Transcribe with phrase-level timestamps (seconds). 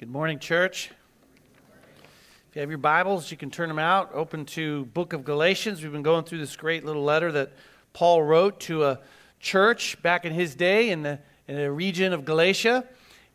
[0.00, 0.90] Good morning, church.
[2.48, 4.10] If you have your Bibles, you can turn them out.
[4.14, 5.82] Open to Book of Galatians.
[5.82, 7.52] We've been going through this great little letter that
[7.92, 9.00] Paul wrote to a
[9.40, 12.86] church back in his day in the, in region of Galatia.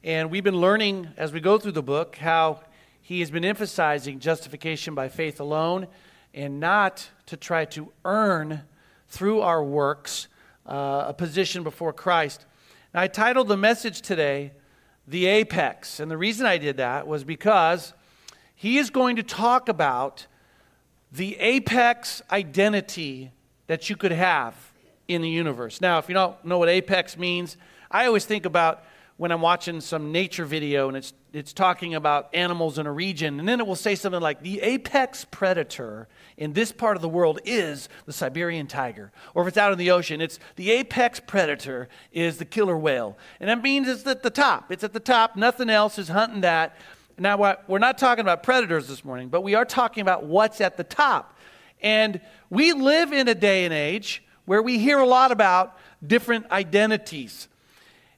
[0.04, 2.62] And we've been learning as we go through the book how
[3.00, 5.86] he has been emphasizing justification by faith alone
[6.34, 8.62] and not to try to earn
[9.08, 10.30] through our works
[10.66, 12.48] uh, a position before Christ.
[12.92, 14.52] Now, I titled the message today,
[15.08, 16.00] the apex.
[16.00, 17.94] And the reason I did that was because
[18.56, 20.28] he is going to talk about
[21.12, 23.32] the apex identity
[23.68, 24.56] that you could have
[25.08, 25.82] in the universe.
[25.82, 27.58] Now, if you don't know what apex means,
[27.92, 28.84] I always think about
[29.18, 33.40] when I'm watching some nature video and it's, it's talking about animals in a region,
[33.40, 37.10] and then it will say something like the apex predator in this part of the
[37.10, 39.14] world is the Siberian tiger.
[39.34, 43.18] Or if it's out in the ocean, it's the apex predator is the killer whale.
[43.40, 44.70] And that means it's at the top.
[44.70, 45.38] It's at the top.
[45.38, 46.76] Nothing else is hunting that.
[47.18, 50.76] Now, we're not talking about predators this morning, but we are talking about what's at
[50.76, 51.38] the top.
[51.82, 56.52] And we live in a day and age where we hear a lot about different
[56.52, 57.48] identities.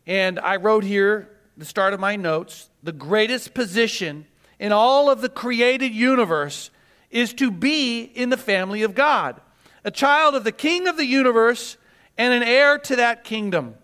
[0.08, 4.26] And I wrote here, the start of my notes, the greatest position
[4.58, 6.72] in all of the created universe
[7.12, 9.42] is to be in the family of God,
[9.84, 11.78] a child of the King of the universe
[12.18, 13.76] and an heir to that kingdom.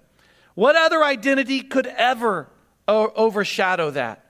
[0.55, 2.47] What other identity could ever
[2.87, 4.25] overshadow that?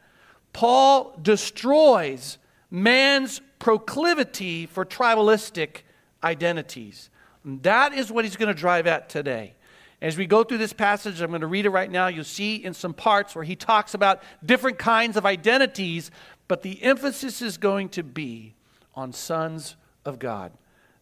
[0.52, 2.38] Paul destroys
[2.72, 5.82] man's proclivity for tribalistic
[6.24, 7.10] identities.
[7.46, 9.56] That is what he's going to drive at today.
[10.04, 12.08] As we go through this passage, I'm going to read it right now.
[12.08, 16.12] You'll see in some parts where he talks about different kinds of identities,
[16.50, 18.54] but the emphasis is going to be
[18.96, 20.52] on sons of God.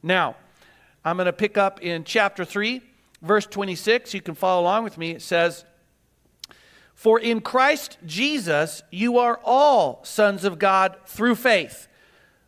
[0.03, 0.35] Now,
[1.03, 2.79] I'm going to pick up in chapter 3,
[3.23, 4.13] verse 26.
[4.13, 5.09] You can follow along with me.
[5.09, 5.66] It says,
[6.94, 11.88] For in Christ Jesus you are all sons of God through faith.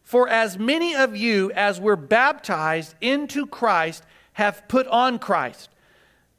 [0.03, 4.03] For as many of you as were baptized into Christ
[4.33, 5.69] have put on Christ.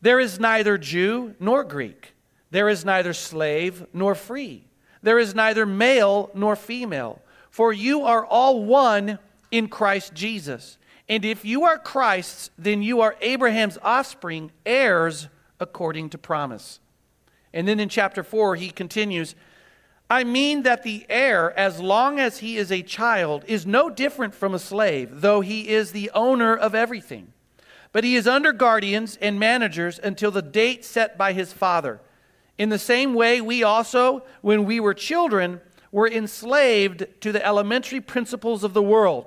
[0.04, 2.12] There is neither Jew nor Greek,
[2.50, 4.66] there is neither slave nor free,
[5.03, 7.20] there is neither male nor female
[7.54, 9.20] for you are all one
[9.53, 10.76] in Christ Jesus.
[11.09, 15.28] And if you are Christ's, then you are Abraham's offspring, heirs
[15.60, 16.81] according to promise.
[17.53, 19.36] And then in chapter 4, he continues
[20.10, 24.34] I mean that the heir, as long as he is a child, is no different
[24.34, 27.34] from a slave, though he is the owner of everything.
[27.94, 32.00] But he is under guardians and managers until the date set by his father.
[32.59, 35.60] In the same way, we also, when we were children,
[35.93, 39.27] were enslaved to the elementary principles of the world.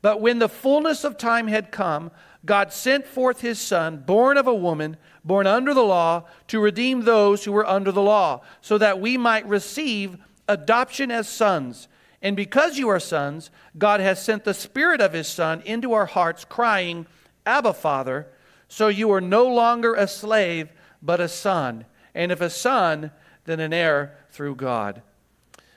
[0.00, 2.10] But when the fullness of time had come,
[2.44, 7.02] God sent forth his Son, born of a woman, born under the law, to redeem
[7.02, 10.16] those who were under the law, so that we might receive
[10.48, 11.86] adoption as sons.
[12.20, 16.06] And because you are sons, God has sent the Spirit of his Son into our
[16.06, 17.06] hearts, crying,
[17.46, 18.28] Abba, Father.
[18.68, 20.70] So you are no longer a slave,
[21.02, 21.84] but a son.
[22.14, 23.10] And if a son,
[23.44, 25.02] then an heir through God.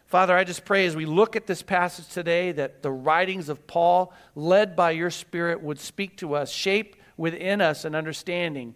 [0.08, 3.66] Father, I just pray as we look at this passage today that the writings of
[3.68, 8.76] Paul, led by your Spirit, would speak to us, shape within us an understanding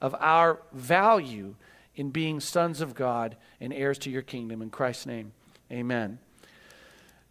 [0.00, 1.56] of our value
[1.96, 4.62] in being sons of God and heirs to your kingdom.
[4.62, 5.32] In Christ's name,
[5.70, 6.20] amen.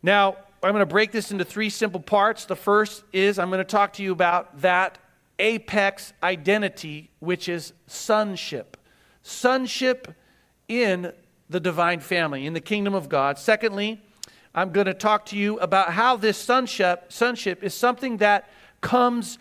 [0.03, 2.45] Now, I'm going to break this into three simple parts.
[2.45, 4.97] The first is I'm going to talk to you about that
[5.37, 8.75] apex identity, which is sonship.
[9.21, 10.15] Sonship
[10.67, 11.13] in
[11.49, 13.37] the divine family, in the kingdom of God.
[13.37, 14.01] Secondly,
[14.55, 18.49] I'm going to talk to you about how this sonship, sonship is something that
[18.81, 19.37] comes,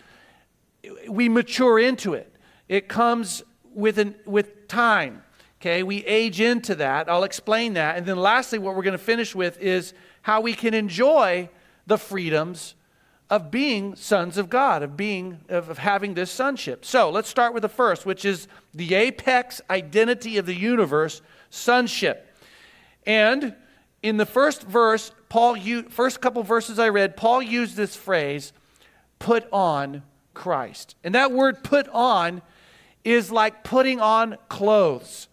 [1.09, 2.31] we mature into it.
[2.69, 3.41] It comes
[3.73, 5.23] with, an, with time.
[5.59, 7.09] Okay, we age into that.
[7.09, 7.97] I'll explain that.
[7.97, 9.93] And then lastly, what we're going to finish with is
[10.27, 11.47] how we can enjoy
[11.85, 12.75] the freedoms
[13.29, 16.83] of being sons of God, of being of having this sonship.
[16.83, 22.27] So let's start with the first, which is the apex identity of the universe, sonship.
[23.05, 23.55] And
[24.03, 25.55] in the first verse, Paul,
[25.87, 28.51] first couple verses I read, Paul used this phrase,
[29.19, 30.03] put on
[30.33, 30.95] Christ.
[31.05, 32.41] And that word put on
[33.05, 35.29] is like putting on clothes.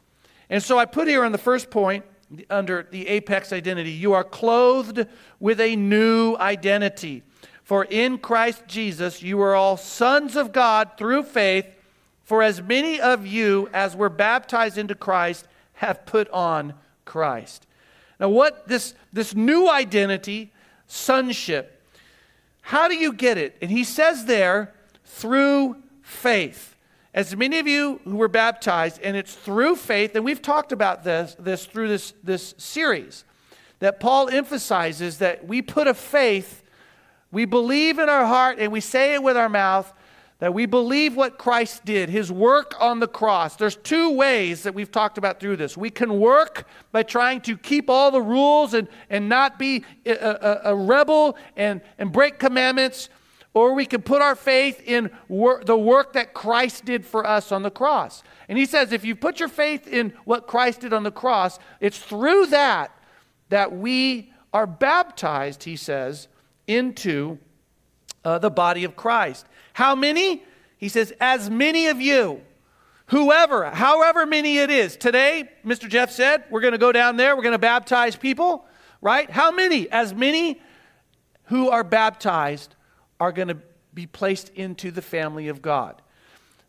[0.48, 2.04] And so I put here on the first point,
[2.50, 5.06] under the apex identity, you are clothed
[5.40, 7.22] with a new identity.
[7.62, 11.66] For in Christ Jesus you are all sons of God through faith.
[12.24, 17.66] For as many of you as were baptized into Christ have put on Christ.
[18.18, 20.52] Now, what this, this new identity,
[20.86, 21.82] sonship,
[22.62, 23.56] how do you get it?
[23.60, 24.72] And he says there,
[25.04, 26.73] through faith.
[27.14, 31.04] As many of you who were baptized, and it's through faith, and we've talked about
[31.04, 33.24] this, this through this, this series.
[33.78, 36.62] that Paul emphasizes that we put a faith,
[37.30, 39.92] we believe in our heart, and we say it with our mouth
[40.38, 43.56] that we believe what Christ did, his work on the cross.
[43.56, 45.76] There's two ways that we've talked about through this.
[45.76, 50.12] We can work by trying to keep all the rules and, and not be a,
[50.12, 53.08] a, a rebel and, and break commandments,
[53.54, 57.52] or we can put our faith in wor- the work that Christ did for us
[57.52, 58.22] on the cross.
[58.48, 61.58] And he says if you put your faith in what Christ did on the cross,
[61.80, 62.90] it's through that
[63.50, 66.28] that we are baptized, he says,
[66.66, 67.38] into
[68.24, 69.46] uh, the body of Christ.
[69.72, 70.42] How many?
[70.76, 72.40] He says, as many of you,
[73.06, 74.96] whoever, however many it is.
[74.96, 75.88] Today, Mr.
[75.88, 78.66] Jeff said, we're going to go down there, we're going to baptize people,
[79.00, 79.30] right?
[79.30, 79.88] How many?
[79.90, 80.60] As many
[81.44, 82.73] who are baptized
[83.24, 83.56] are going to
[83.94, 86.02] be placed into the family of God.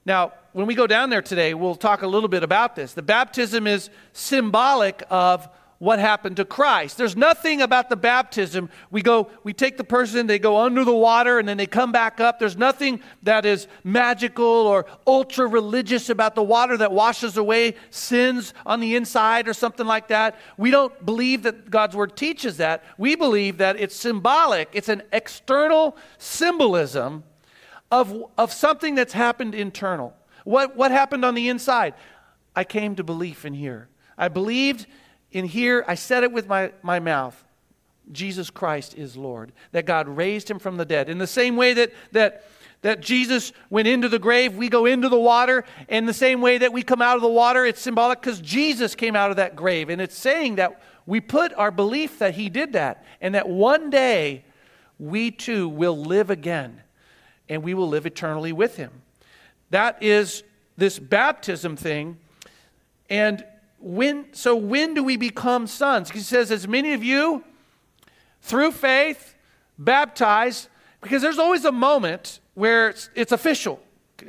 [0.05, 2.93] Now, when we go down there today, we'll talk a little bit about this.
[2.93, 6.97] The baptism is symbolic of what happened to Christ.
[6.97, 8.69] There's nothing about the baptism.
[8.91, 11.91] We go, we take the person, they go under the water, and then they come
[11.91, 12.39] back up.
[12.39, 18.53] There's nothing that is magical or ultra religious about the water that washes away sins
[18.65, 20.39] on the inside or something like that.
[20.57, 22.83] We don't believe that God's word teaches that.
[22.97, 27.23] We believe that it's symbolic, it's an external symbolism
[27.91, 30.13] of, of something that's happened internal.
[30.45, 31.95] What, what happened on the inside?
[32.55, 33.89] I came to belief in here.
[34.17, 34.87] I believed
[35.35, 37.43] in here, I said it with my, my mouth.
[38.13, 41.09] Jesus Christ is Lord, that God raised him from the dead.
[41.09, 42.45] In the same way that, that,
[42.83, 45.65] that Jesus went into the grave, we go into the water.
[45.89, 48.95] In the same way that we come out of the water, it's symbolic because Jesus
[48.95, 49.89] came out of that grave.
[49.89, 53.89] And it's saying that we put our belief that he did that and that one
[53.89, 54.45] day
[54.99, 56.81] we too will live again
[57.49, 59.01] and we will live eternally with him.
[59.71, 60.43] That is
[60.77, 62.19] this baptism thing.
[63.09, 63.43] And
[63.79, 66.09] when, so when do we become sons?
[66.09, 67.43] He says, as many of you
[68.41, 69.35] through faith
[69.77, 70.69] baptized,
[71.01, 73.79] because there's always a moment where it's, it's official.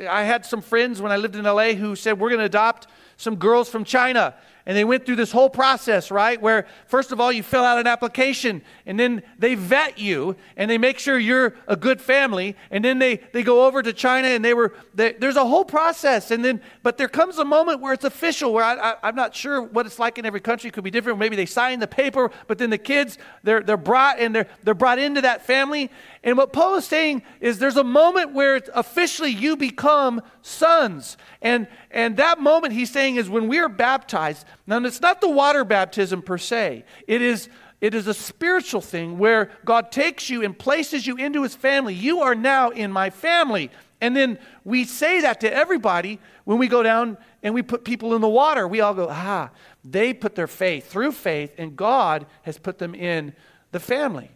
[0.08, 2.88] I had some friends when I lived in LA who said, We're going to adopt
[3.16, 4.34] some girls from China.
[4.66, 6.42] And they went through this whole process, right?
[6.42, 10.68] Where, first of all, you fill out an application, and then they vet you, and
[10.68, 12.56] they make sure you're a good family.
[12.72, 15.64] And then they, they go over to China, and they were, they, there's a whole
[15.64, 16.32] process.
[16.32, 19.62] And then, but there comes a moment where it's official, where I, am not sure
[19.62, 20.68] what it's like in every country.
[20.68, 21.20] It could be different.
[21.20, 24.74] Maybe they sign the paper, but then the kids, they're, they're brought, and they're, they're
[24.74, 25.92] brought into that family.
[26.26, 31.16] And what Paul is saying is there's a moment where officially you become sons.
[31.40, 34.44] And, and that moment he's saying is when we are baptized.
[34.66, 37.48] Now, it's not the water baptism per se, it is,
[37.80, 41.94] it is a spiritual thing where God takes you and places you into his family.
[41.94, 43.70] You are now in my family.
[44.00, 48.16] And then we say that to everybody when we go down and we put people
[48.16, 48.66] in the water.
[48.66, 49.50] We all go, ah,
[49.84, 53.32] they put their faith through faith, and God has put them in
[53.70, 54.32] the family.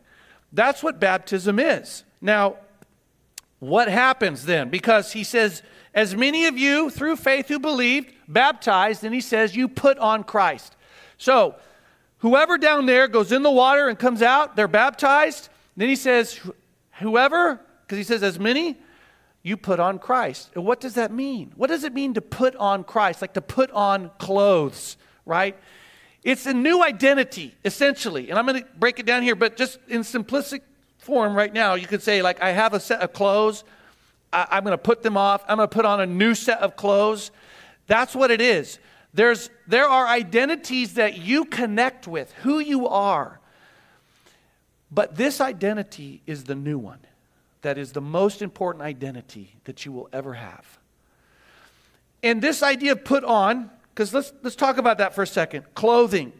[0.52, 2.05] That's what baptism is.
[2.20, 2.56] Now,
[3.58, 4.70] what happens then?
[4.70, 5.62] Because he says,
[5.94, 10.25] as many of you through faith who believed, baptized, and he says, you put on
[10.25, 10.76] Christ.
[11.19, 11.56] So,
[12.19, 15.49] whoever down there goes in the water and comes out, they're baptized.
[15.76, 16.41] Then he says,
[17.00, 18.76] whoever, because he says, as many,
[19.43, 20.50] you put on Christ.
[20.55, 21.53] And what does that mean?
[21.56, 23.23] What does it mean to put on Christ?
[23.23, 25.56] Like to put on clothes, right?
[26.22, 28.31] It's a new identity, essentially.
[28.31, 30.60] And I'm going to break it down here, but just in simplistic
[30.98, 33.65] form right now, you could say, like, I have a set of clothes.
[34.32, 35.43] I, am going to put them off.
[35.48, 37.31] I'm going to put on a new set of clothes.
[37.86, 38.79] That's what it is.
[39.15, 43.41] There's, there are identities that you connect with, who you are.
[44.91, 46.98] But this identity is the new one.
[47.62, 50.79] That is the most important identity that you will ever have.
[52.22, 55.62] And this idea of put on, because let's, let's talk about that for a second.
[55.74, 56.32] Clothing.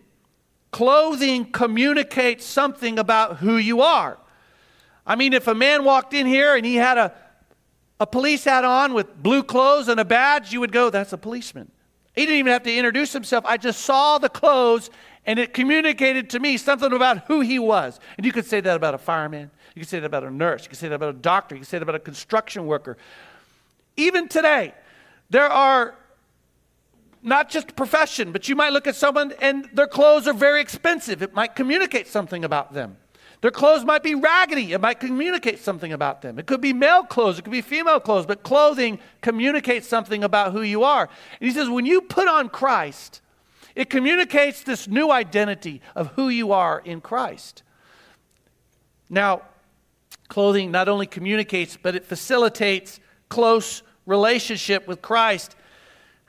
[0.70, 4.16] Clothing communicates something about who you are.
[5.06, 7.12] I mean, if a man walked in here and he had a,
[8.00, 11.18] a police hat on with blue clothes and a badge, you would go, that's a
[11.18, 11.70] policeman.
[12.14, 13.44] He didn't even have to introduce himself.
[13.44, 14.88] I just saw the clothes
[15.26, 18.00] and it communicated to me something about who he was.
[18.16, 19.50] And you could say that about a fireman.
[19.74, 20.62] You could say that about a nurse.
[20.62, 21.56] You could say that about a doctor.
[21.56, 22.96] You could say that about a construction worker.
[23.98, 24.72] Even today,
[25.28, 25.94] there are
[27.22, 31.22] not just profession, but you might look at someone and their clothes are very expensive.
[31.22, 32.96] It might communicate something about them.
[33.42, 34.72] Their clothes might be raggedy.
[34.72, 36.38] It might communicate something about them.
[36.38, 40.52] It could be male clothes, it could be female clothes, but clothing communicates something about
[40.52, 41.08] who you are.
[41.40, 43.22] And he says, when you put on Christ,
[43.74, 47.62] it communicates this new identity of who you are in Christ.
[49.08, 49.42] Now,
[50.28, 55.56] clothing not only communicates, but it facilitates close relationship with Christ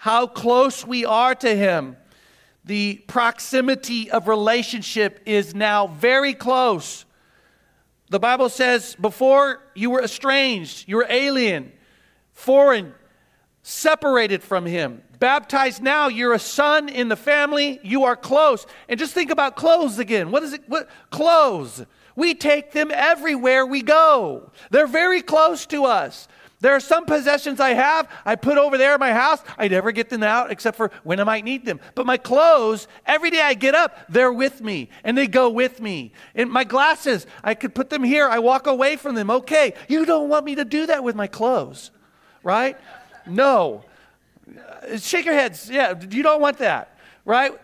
[0.01, 1.96] how close we are to Him.
[2.65, 7.05] The proximity of relationship is now very close.
[8.10, 11.72] The Bible says before you were estranged, you were alien,
[12.34, 12.96] foreign,
[13.62, 15.03] separated from Him.
[15.20, 18.65] Baptized now, you're a son in the family, you are close.
[18.89, 20.31] And just think about clothes again.
[20.31, 20.63] What is it?
[20.65, 20.89] What?
[21.12, 21.86] Clothes.
[22.15, 26.27] We take them everywhere we go, they're very close to us.
[26.62, 29.41] There are some possessions I have, I put over there in my house.
[29.58, 31.80] I never get them out except for when I might need them.
[31.96, 35.82] But my clothes, every day I get up, they're with me and they go with
[35.82, 36.13] me.
[36.36, 38.30] And my glasses, I could put them here.
[38.30, 39.32] I walk away from them.
[39.32, 41.89] Okay, you don't want me to do that with my clothes,
[42.44, 42.77] right?
[43.25, 43.84] No.
[44.48, 45.68] Uh, shake your heads.
[45.68, 47.60] Yeah, you don't want that, right?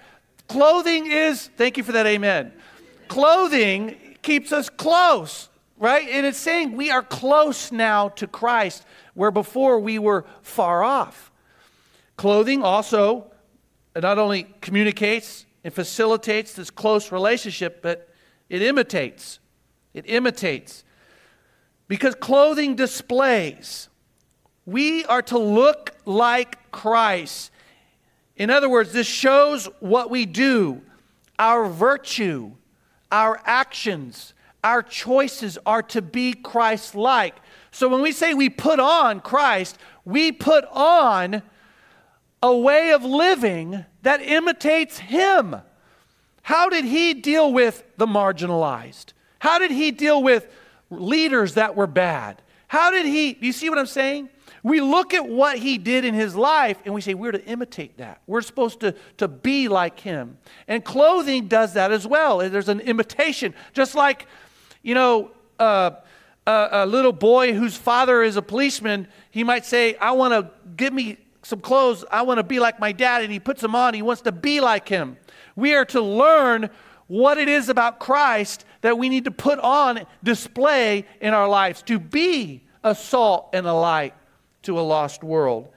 [0.48, 2.52] Clothing is, thank you for that, amen.
[3.10, 6.08] Clothing keeps us close right?
[6.10, 11.32] And it's saying we are close now to Christ, where before we were far off.
[12.18, 13.32] Clothing also
[13.96, 18.10] not only communicates and facilitates this close relationship, but
[18.50, 19.40] it imitates.
[19.94, 20.84] It imitates.
[21.88, 23.90] Because clothing displays.
[24.66, 27.52] We are to look like Christ.
[28.36, 30.82] In other words, this shows what we do,
[31.40, 32.52] our virtue,
[33.12, 34.34] our actions,
[34.68, 37.36] our choices are to be Christ like.
[37.72, 41.42] So when we say we put on Christ, we put on
[42.44, 45.56] a way of living that imitates Him.
[46.42, 49.14] How did He deal with the marginalized?
[49.40, 50.54] How did He deal with
[50.90, 52.42] leaders that were bad?
[52.68, 54.28] How did He, you see what I'm saying?
[54.64, 58.00] We look at what he did in his life and we say, we're to imitate
[58.00, 58.22] that.
[58.28, 60.38] We're supposed to, to be like him.
[60.68, 62.40] And clothing does that as well.
[62.40, 63.54] There's an imitation.
[63.72, 64.28] Just like
[64.88, 65.92] you know, uh,
[66.48, 70.50] a, a little boy whose father is a policeman, he might say, I want to
[70.78, 72.06] give me some clothes.
[72.10, 73.22] I want to be like my dad.
[73.22, 73.94] And he puts them on.
[73.94, 75.18] He wants to be like him.
[75.58, 76.70] We are to learn
[77.08, 81.82] what it is about Christ that we need to put on display in our lives
[81.82, 84.14] to be a salt and a light
[84.62, 85.68] to a lost world.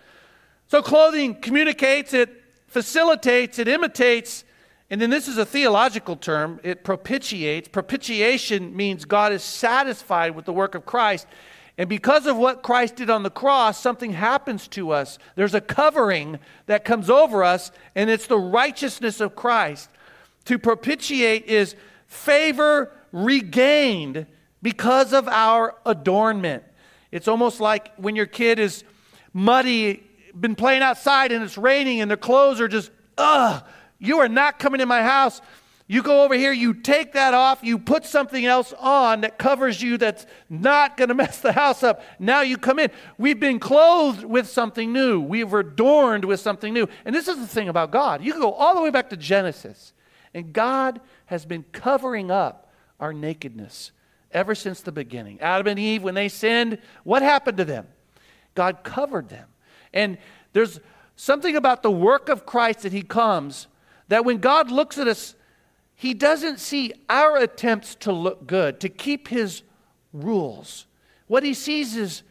[0.68, 2.30] So, clothing communicates, it
[2.68, 4.44] facilitates, it imitates,
[4.90, 7.68] and then this is a theological term, it propitiates.
[7.68, 11.28] Propitiation means God is satisfied with the work of Christ.
[11.78, 15.18] And because of what Christ did on the cross, something happens to us.
[15.36, 19.88] There's a covering that comes over us, and it's the righteousness of Christ.
[20.46, 21.76] To propitiate is
[22.08, 24.26] favor regained
[24.60, 26.64] because of our adornment.
[27.12, 28.82] It's almost like when your kid is
[29.32, 30.02] muddy,
[30.38, 33.64] been playing outside and it's raining and their clothes are just, ugh
[34.00, 35.40] you are not coming in my house.
[35.86, 39.82] You go over here, you take that off, you put something else on that covers
[39.82, 42.02] you that's not going to mess the house up.
[42.20, 42.92] Now you come in.
[43.18, 46.88] We've been clothed with something new, we've been adorned with something new.
[47.04, 48.22] And this is the thing about God.
[48.22, 49.92] You can go all the way back to Genesis,
[50.32, 53.90] and God has been covering up our nakedness
[54.30, 55.40] ever since the beginning.
[55.40, 57.88] Adam and Eve, when they sinned, what happened to them?
[58.54, 59.48] God covered them.
[59.92, 60.18] And
[60.52, 60.78] there's
[61.16, 63.66] something about the work of Christ that He comes
[64.10, 65.36] that when God looks at us,
[65.94, 69.62] He doesn't see our attempts to look good, to keep His
[70.12, 70.86] rules.
[71.28, 72.24] What He sees is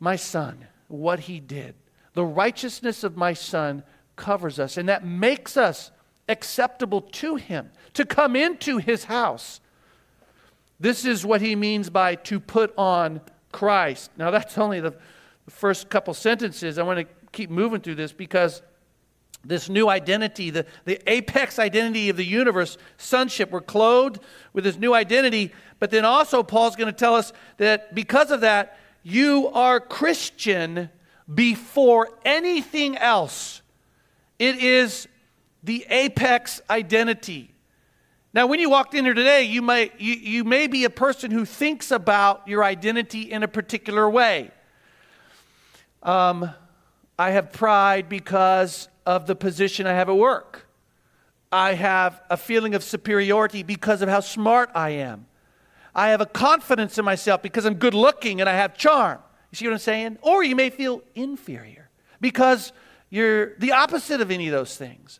[0.00, 1.74] my Son, what He did.
[2.14, 3.84] The righteousness of my Son
[4.16, 5.90] covers us, and that makes us
[6.26, 9.60] acceptable to Him, to come into His house.
[10.78, 13.20] This is what He means by to put on
[13.52, 14.10] Christ.
[14.16, 14.94] Now, that's only the
[15.50, 16.78] first couple sentences.
[16.78, 18.62] I want to keep moving through this because
[19.44, 23.50] this new identity, the, the apex identity of the universe, sonship.
[23.50, 24.20] We're clothed
[24.52, 25.52] with this new identity.
[25.78, 30.90] But then also, Paul's going to tell us that because of that, you are Christian
[31.32, 33.62] before anything else.
[34.38, 35.08] It is
[35.62, 37.54] the apex identity.
[38.32, 41.30] Now, when you walked in here today, you may, you, you may be a person
[41.30, 44.50] who thinks about your identity in a particular way.
[46.02, 46.50] Um,
[47.18, 50.66] I have pride because of the position I have at work.
[51.52, 55.26] I have a feeling of superiority because of how smart I am.
[55.94, 59.18] I have a confidence in myself because I'm good looking and I have charm.
[59.50, 60.18] You see what I'm saying?
[60.22, 61.90] Or you may feel inferior
[62.20, 62.72] because
[63.08, 65.18] you're the opposite of any of those things.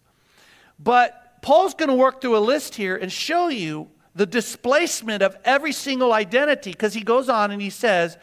[0.79, 5.37] But Paul's going to work through a list here and show you the displacement of
[5.45, 8.17] every single identity because he goes on and he says,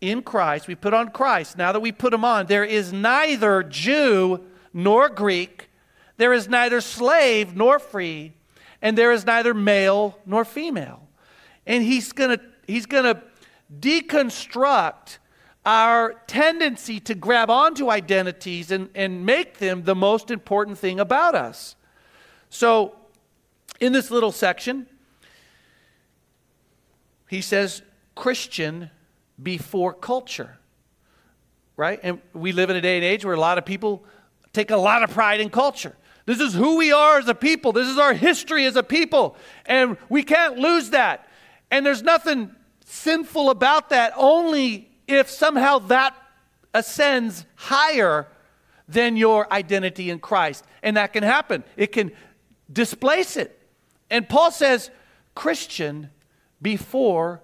[0.00, 1.56] In Christ, we put on Christ.
[1.56, 5.68] Now that we put him on, there is neither Jew nor Greek.
[6.16, 8.32] There is neither slave nor free,
[8.80, 11.08] and there is neither male nor female.
[11.66, 13.22] And he's going to he's going to
[13.80, 15.18] deconstruct
[15.64, 21.34] our tendency to grab onto identities and, and make them the most important thing about
[21.34, 21.76] us.
[22.50, 22.96] So,
[23.80, 24.86] in this little section,
[27.28, 27.82] he says
[28.14, 28.90] Christian
[29.42, 30.58] before culture,
[31.76, 31.98] right?
[32.02, 34.04] And we live in a day and age where a lot of people
[34.52, 35.94] take a lot of pride in culture.
[36.24, 37.72] This is who we are as a people.
[37.72, 39.36] This is our history as a people.
[39.66, 41.28] And we can't lose that.
[41.70, 42.54] And there's nothing
[42.84, 46.14] sinful about that, only if somehow that
[46.74, 48.28] ascends higher
[48.88, 50.64] than your identity in Christ.
[50.82, 52.12] And that can happen, it can
[52.72, 53.58] displace it.
[54.10, 54.90] And Paul says,
[55.34, 56.10] Christian
[56.60, 57.40] before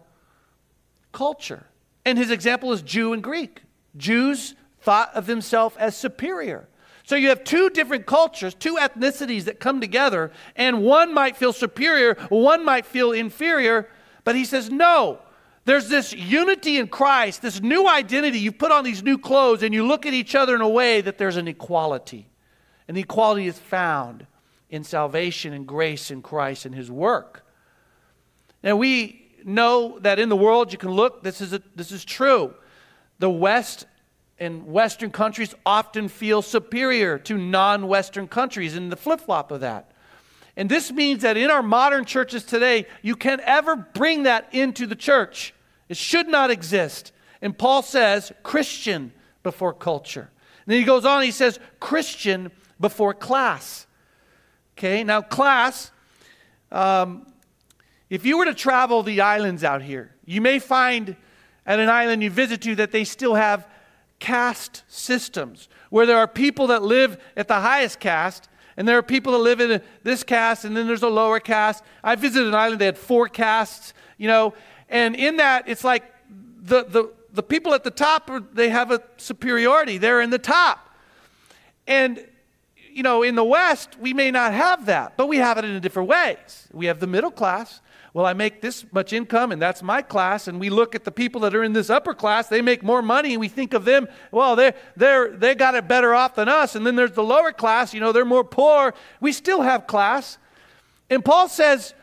[1.12, 1.66] culture.
[2.04, 3.62] And his example is Jew and Greek.
[3.96, 6.68] Jews thought of themselves as superior.
[7.08, 11.54] So you have two different cultures, two ethnicities that come together, and one might feel
[11.54, 13.88] superior, one might feel inferior.
[14.24, 15.18] But he says, no,
[15.64, 18.40] there's this unity in Christ, this new identity.
[18.40, 21.00] You put on these new clothes and you look at each other in a way
[21.00, 22.28] that there's an equality.
[22.86, 24.26] And the equality is found
[24.68, 27.42] in salvation and grace in Christ and his work.
[28.62, 32.04] Now we know that in the world you can look, this is, a, this is
[32.04, 32.52] true.
[33.18, 33.86] The West
[34.38, 39.60] and Western countries often feel superior to non Western countries, and the flip flop of
[39.60, 39.90] that.
[40.56, 44.86] And this means that in our modern churches today, you can't ever bring that into
[44.86, 45.54] the church.
[45.88, 47.12] It should not exist.
[47.40, 49.12] And Paul says, Christian
[49.44, 50.30] before culture.
[50.66, 53.86] And then he goes on, he says, Christian before class.
[54.76, 55.92] Okay, now class,
[56.70, 57.26] um,
[58.10, 61.16] if you were to travel the islands out here, you may find
[61.66, 63.66] at an island you visit to that they still have
[64.18, 69.02] caste systems where there are people that live at the highest caste and there are
[69.02, 71.82] people that live in this caste and then there's a lower caste.
[72.02, 74.54] I visited an island, they had four castes, you know,
[74.88, 76.04] and in that it's like
[76.62, 79.98] the, the, the people at the top, they have a superiority.
[79.98, 80.94] They're in the top.
[81.86, 82.24] And,
[82.92, 85.80] you know, in the West, we may not have that, but we have it in
[85.80, 86.68] different ways.
[86.72, 87.80] We have the middle class,
[88.14, 90.48] well, I make this much income and that's my class.
[90.48, 93.02] And we look at the people that are in this upper class, they make more
[93.02, 96.48] money, and we think of them, well, they're, they're, they got it better off than
[96.48, 96.74] us.
[96.74, 98.94] And then there's the lower class, you know, they're more poor.
[99.20, 100.38] We still have class.
[101.10, 101.94] And Paul says,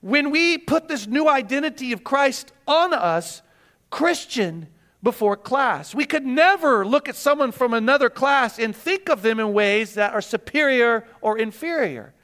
[0.00, 3.42] when we put this new identity of Christ on us,
[3.90, 4.68] Christian
[5.04, 5.94] before class.
[5.94, 9.94] We could never look at someone from another class and think of them in ways
[9.94, 12.14] that are superior or inferior,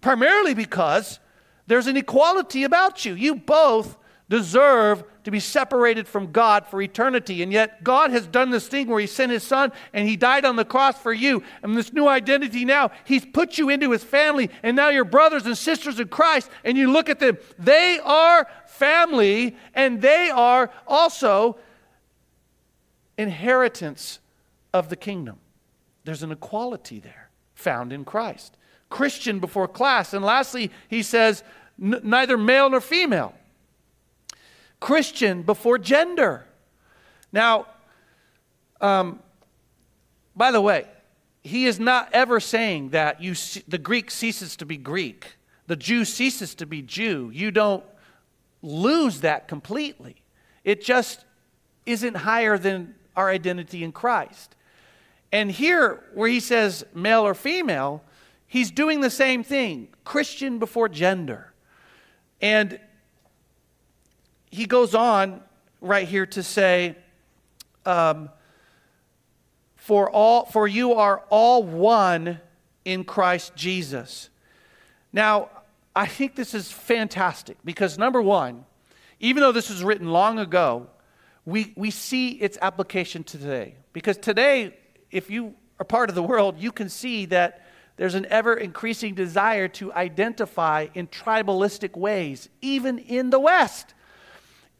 [0.00, 1.20] primarily because
[1.70, 3.14] there's an equality about you.
[3.14, 3.96] You both
[4.28, 7.44] deserve to be separated from God for eternity.
[7.44, 10.44] And yet, God has done this thing where He sent His Son and He died
[10.44, 11.44] on the cross for you.
[11.62, 14.50] And this new identity now, He's put you into His family.
[14.64, 16.50] And now you're brothers and sisters in Christ.
[16.64, 21.56] And you look at them, they are family and they are also
[23.16, 24.18] inheritance
[24.74, 25.38] of the kingdom.
[26.02, 28.56] There's an equality there found in Christ.
[28.90, 30.12] Christian before class.
[30.12, 31.42] And lastly, he says,
[31.80, 33.34] n- neither male nor female.
[34.80, 36.46] Christian before gender.
[37.32, 37.66] Now,
[38.80, 39.20] um,
[40.34, 40.86] by the way,
[41.42, 45.76] he is not ever saying that you, see, the Greek ceases to be Greek, the
[45.76, 47.30] Jew ceases to be Jew.
[47.32, 47.84] You don't
[48.62, 50.16] lose that completely.
[50.64, 51.24] It just
[51.86, 54.54] isn't higher than our identity in Christ.
[55.32, 58.02] And here, where he says male or female,
[58.46, 61.49] he's doing the same thing Christian before gender.
[62.40, 62.78] And
[64.50, 65.42] he goes on
[65.80, 66.96] right here to say,
[67.86, 68.30] um,
[69.76, 72.40] for all for you are all one
[72.84, 74.28] in Christ Jesus.
[75.12, 75.48] Now,
[75.94, 78.64] I think this is fantastic because number one,
[79.18, 80.86] even though this was written long ago,
[81.44, 83.74] we, we see its application to today.
[83.92, 84.74] Because today,
[85.10, 89.14] if you are part of the world, you can see that there's an ever increasing
[89.14, 93.94] desire to identify in tribalistic ways, even in the West.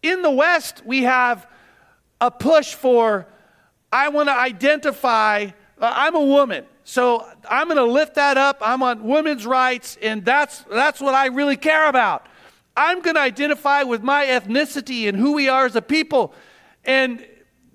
[0.03, 1.47] In the West, we have
[2.21, 3.27] a push for,
[3.93, 5.49] I want to identify,
[5.81, 6.65] uh, I'm a woman.
[6.85, 8.59] So I'm going to lift that up.
[8.63, 12.27] I'm on women's rights, and that's, that's what I really care about.
[12.77, 16.33] I'm going to identify with my ethnicity and who we are as a people.
[16.85, 17.27] And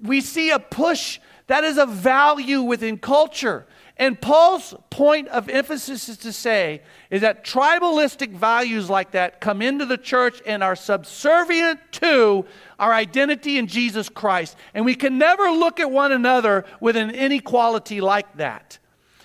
[0.01, 3.67] we see a push that is a value within culture.
[3.97, 9.61] And Paul's point of emphasis is to say is that tribalistic values like that come
[9.61, 12.45] into the church and are subservient to
[12.77, 14.57] our identity in Jesus Christ.
[14.73, 18.79] And we can never look at one another with an inequality like that.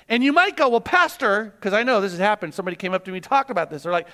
[0.08, 2.54] And you might go, well, Pastor, because I know this has happened.
[2.54, 3.82] Somebody came up to me talk about this.
[3.82, 4.08] They're like,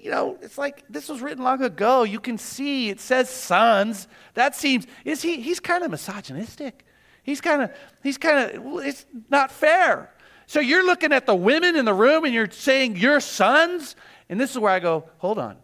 [0.00, 2.04] you know, it's like this was written long ago.
[2.04, 4.08] You can see it says sons.
[4.34, 6.84] That seems is he he's kind of misogynistic.
[7.22, 7.70] He's kind of,
[8.02, 10.12] he's kind of, it's not fair.
[10.46, 13.94] So you're looking at the women in the room and you're saying, Your sons?
[14.28, 15.56] And this is where I go, Hold on.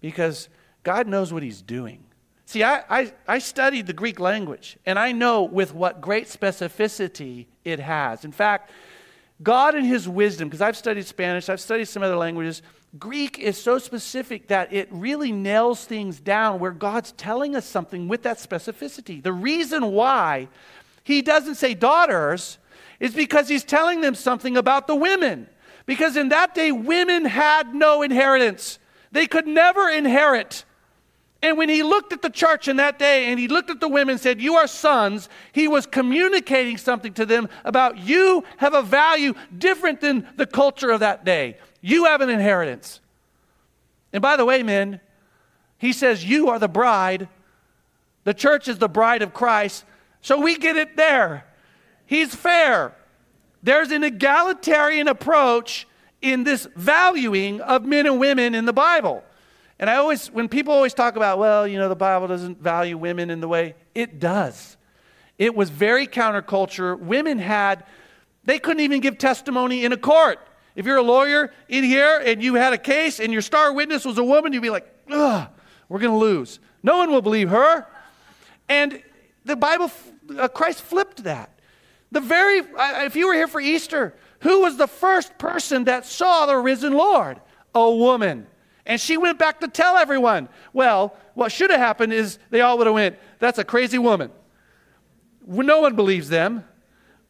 [0.00, 0.48] Because
[0.82, 2.02] God knows what He's doing.
[2.46, 7.46] See, I, I, I, studied the Greek language, and I know with what great specificity
[7.64, 8.24] it has.
[8.24, 8.70] In fact,
[9.42, 12.62] God in His wisdom, because I've studied Spanish, I've studied some other languages,
[12.98, 18.08] Greek is so specific that it really nails things down where God's telling us something
[18.08, 19.22] with that specificity.
[19.22, 20.48] The reason why
[21.04, 22.58] He doesn't say daughters
[22.98, 25.48] is because He's telling them something about the women.
[25.84, 28.78] Because in that day, women had no inheritance,
[29.12, 30.64] they could never inherit.
[31.42, 33.88] And when he looked at the church in that day and he looked at the
[33.88, 38.74] women and said, You are sons, he was communicating something to them about you have
[38.74, 41.58] a value different than the culture of that day.
[41.80, 43.00] You have an inheritance.
[44.12, 45.00] And by the way, men,
[45.78, 47.28] he says, You are the bride.
[48.24, 49.84] The church is the bride of Christ.
[50.22, 51.44] So we get it there.
[52.06, 52.94] He's fair.
[53.62, 55.86] There's an egalitarian approach
[56.22, 59.22] in this valuing of men and women in the Bible.
[59.78, 62.96] And I always, when people always talk about, well, you know, the Bible doesn't value
[62.96, 64.76] women in the way, it does.
[65.38, 66.98] It was very counterculture.
[66.98, 67.84] Women had,
[68.44, 70.38] they couldn't even give testimony in a court.
[70.74, 74.04] If you're a lawyer in here and you had a case and your star witness
[74.04, 75.48] was a woman, you'd be like, ugh,
[75.88, 76.58] we're going to lose.
[76.82, 77.86] No one will believe her.
[78.68, 79.02] And
[79.44, 79.90] the Bible,
[80.38, 81.50] uh, Christ flipped that.
[82.12, 86.06] The very, uh, if you were here for Easter, who was the first person that
[86.06, 87.40] saw the risen Lord?
[87.74, 88.46] A woman.
[88.86, 90.48] And she went back to tell everyone.
[90.72, 94.30] Well, what should have happened is they all would have went, that's a crazy woman.
[95.46, 96.64] No one believes them,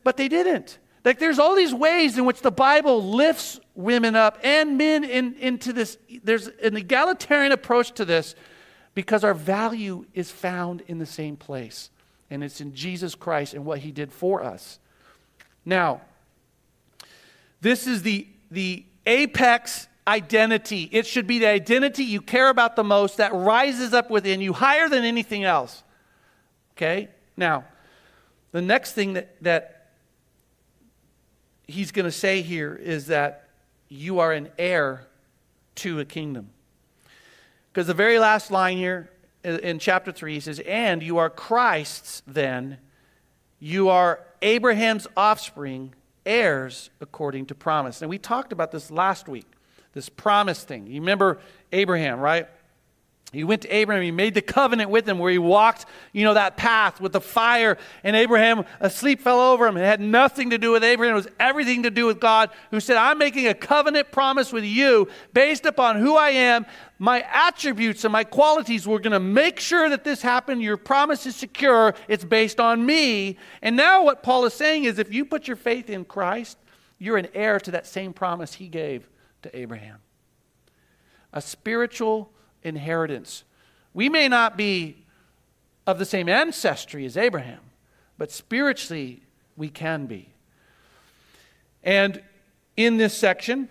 [0.05, 0.79] but they didn't.
[1.05, 5.35] Like there's all these ways in which the Bible lifts women up and men in,
[5.35, 5.99] into this.
[6.23, 8.35] There's an egalitarian approach to this
[8.95, 11.91] because our value is found in the same place.
[12.29, 14.81] And it's in Jesus Christ and what he did for us.
[15.65, 16.01] Now,
[17.61, 20.89] this is the, the apex identity.
[20.93, 24.53] It should be the identity you care about the most that rises up within you
[24.53, 25.83] higher than anything else.
[26.77, 27.09] Okay?
[27.37, 27.65] Now,
[28.53, 29.91] the next thing that, that
[31.67, 33.49] he's going to say here is that
[33.89, 35.07] you are an heir
[35.77, 36.51] to a kingdom.
[37.73, 39.11] Because the very last line here
[39.45, 42.79] in chapter 3 he says, And you are Christ's then,
[43.59, 48.01] you are Abraham's offspring, heirs according to promise.
[48.03, 49.47] And we talked about this last week
[49.97, 50.87] this promise thing.
[50.87, 51.39] You remember
[51.73, 52.47] Abraham, right?
[53.33, 56.35] He went to Abraham, he made the covenant with him where he walked, you know,
[56.35, 59.77] that path with the fire, and Abraham, asleep fell over him.
[59.79, 62.79] It had nothing to do with Abraham, it was everything to do with God, who
[62.79, 66.67] said, I'm making a covenant promise with you based upon who I am,
[66.99, 68.87] my attributes and my qualities.
[68.87, 70.63] We're going to make sure that this happened.
[70.63, 73.39] Your promise is secure, it's based on me.
[73.63, 76.59] And now, what Paul is saying is if you put your faith in Christ,
[76.99, 79.09] you're an heir to that same promise he gave
[79.47, 79.99] to Abraham.
[81.33, 82.31] A spiritual
[82.63, 83.45] inheritance.
[83.95, 85.05] We may not be
[85.87, 87.61] of the same ancestry as Abraham,
[88.19, 89.23] but spiritually
[89.57, 90.31] we can be.
[91.83, 92.21] And
[92.77, 93.69] in this section,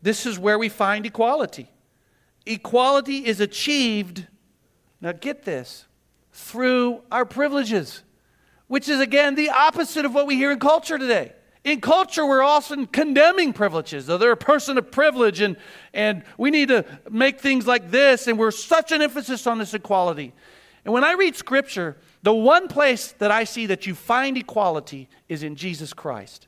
[0.00, 1.68] this is where we find equality.
[2.46, 4.26] Equality is achieved,
[5.00, 5.84] now get this,
[6.32, 8.02] through our privileges,
[8.66, 11.32] which is again the opposite of what we hear in culture today.
[11.62, 14.06] In culture, we're often condemning privileges.
[14.06, 15.56] Though they're a person of privilege, and,
[15.92, 19.74] and we need to make things like this, and we're such an emphasis on this
[19.74, 20.32] equality.
[20.84, 25.08] And when I read Scripture, the one place that I see that you find equality
[25.28, 26.46] is in Jesus Christ.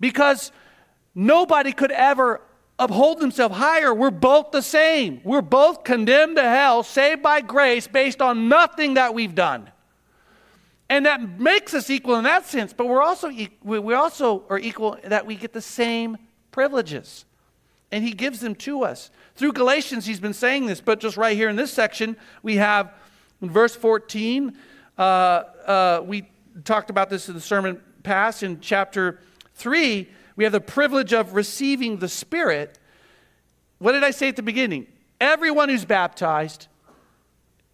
[0.00, 0.50] Because
[1.14, 2.40] nobody could ever
[2.78, 3.92] uphold themselves higher.
[3.92, 5.20] We're both the same.
[5.24, 9.70] We're both condemned to hell, saved by grace, based on nothing that we've done.
[10.88, 13.30] And that makes us equal in that sense, but we're also,
[13.62, 16.16] we also are equal that we get the same
[16.52, 17.24] privileges.
[17.90, 19.10] And he gives them to us.
[19.34, 22.92] Through Galatians, he's been saying this, but just right here in this section, we have
[23.42, 24.56] in verse 14,
[24.96, 26.28] uh, uh, we
[26.64, 28.42] talked about this in the sermon past.
[28.42, 29.20] In chapter
[29.54, 32.78] 3, we have the privilege of receiving the Spirit.
[33.78, 34.86] What did I say at the beginning?
[35.20, 36.68] Everyone who's baptized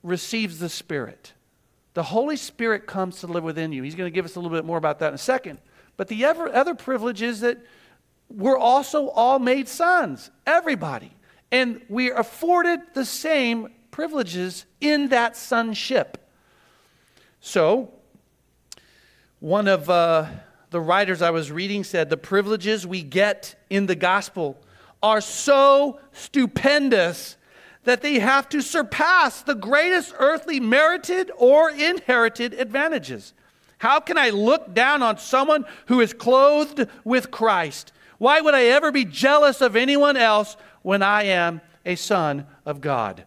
[0.03, 1.33] receives the Spirit.
[1.95, 3.83] The Holy Spirit comes to live within you.
[3.83, 5.59] He's going to give us a little bit more about that in a second.
[5.97, 7.59] But the other privilege is that
[8.31, 11.13] we're also all made sons, everybody.
[11.51, 16.19] And we are afforded the same privileges in that sonship.
[17.41, 17.93] So,
[19.41, 20.27] one of uh,
[20.71, 24.57] the writers I was reading said the privileges we get in the gospel
[25.03, 27.37] are so stupendous
[27.85, 33.35] that they have to surpass the greatest earthly merited or inherited advantages.
[33.79, 37.92] How can I look down on someone who is clothed with Christ?
[38.18, 42.81] Why would I ever be jealous of anyone else when I am a son of
[42.81, 43.25] God?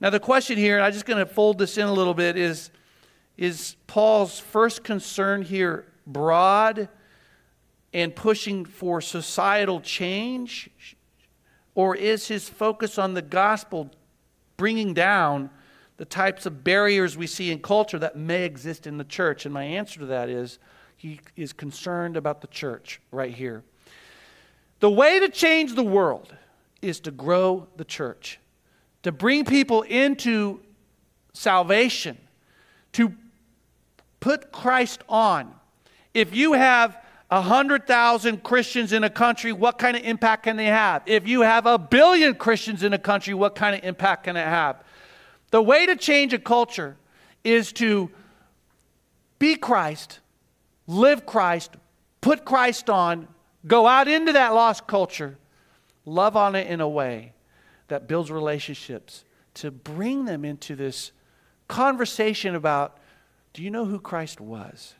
[0.00, 2.36] Now, the question here, and I'm just going to fold this in a little bit,
[2.36, 2.70] is
[3.36, 6.88] is Paul's first concern here broad
[7.92, 10.70] and pushing for societal change?
[11.74, 13.90] Or is his focus on the gospel
[14.56, 15.50] bringing down
[15.96, 19.44] the types of barriers we see in culture that may exist in the church?
[19.44, 20.58] And my answer to that is
[20.96, 23.64] he is concerned about the church right here.
[24.80, 26.34] The way to change the world
[26.80, 28.38] is to grow the church,
[29.02, 30.60] to bring people into
[31.32, 32.18] salvation,
[32.92, 33.14] to
[34.20, 35.54] put Christ on.
[36.14, 37.01] If you have
[37.32, 41.02] 100,000 Christians in a country, what kind of impact can they have?
[41.06, 44.44] If you have a billion Christians in a country, what kind of impact can it
[44.44, 44.84] have?
[45.50, 46.96] The way to change a culture
[47.42, 48.10] is to
[49.38, 50.20] be Christ,
[50.86, 51.72] live Christ,
[52.20, 53.28] put Christ on,
[53.66, 55.38] go out into that lost culture,
[56.04, 57.32] love on it in a way
[57.88, 61.12] that builds relationships to bring them into this
[61.66, 62.98] conversation about
[63.54, 64.94] do you know who Christ was?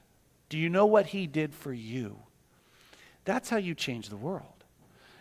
[0.53, 2.19] Do you know what he did for you?
[3.25, 4.65] That's how you change the world.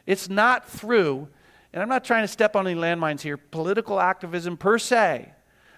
[0.06, 1.30] It's not through,
[1.72, 5.32] and I'm not trying to step on any landmines here, political activism per se,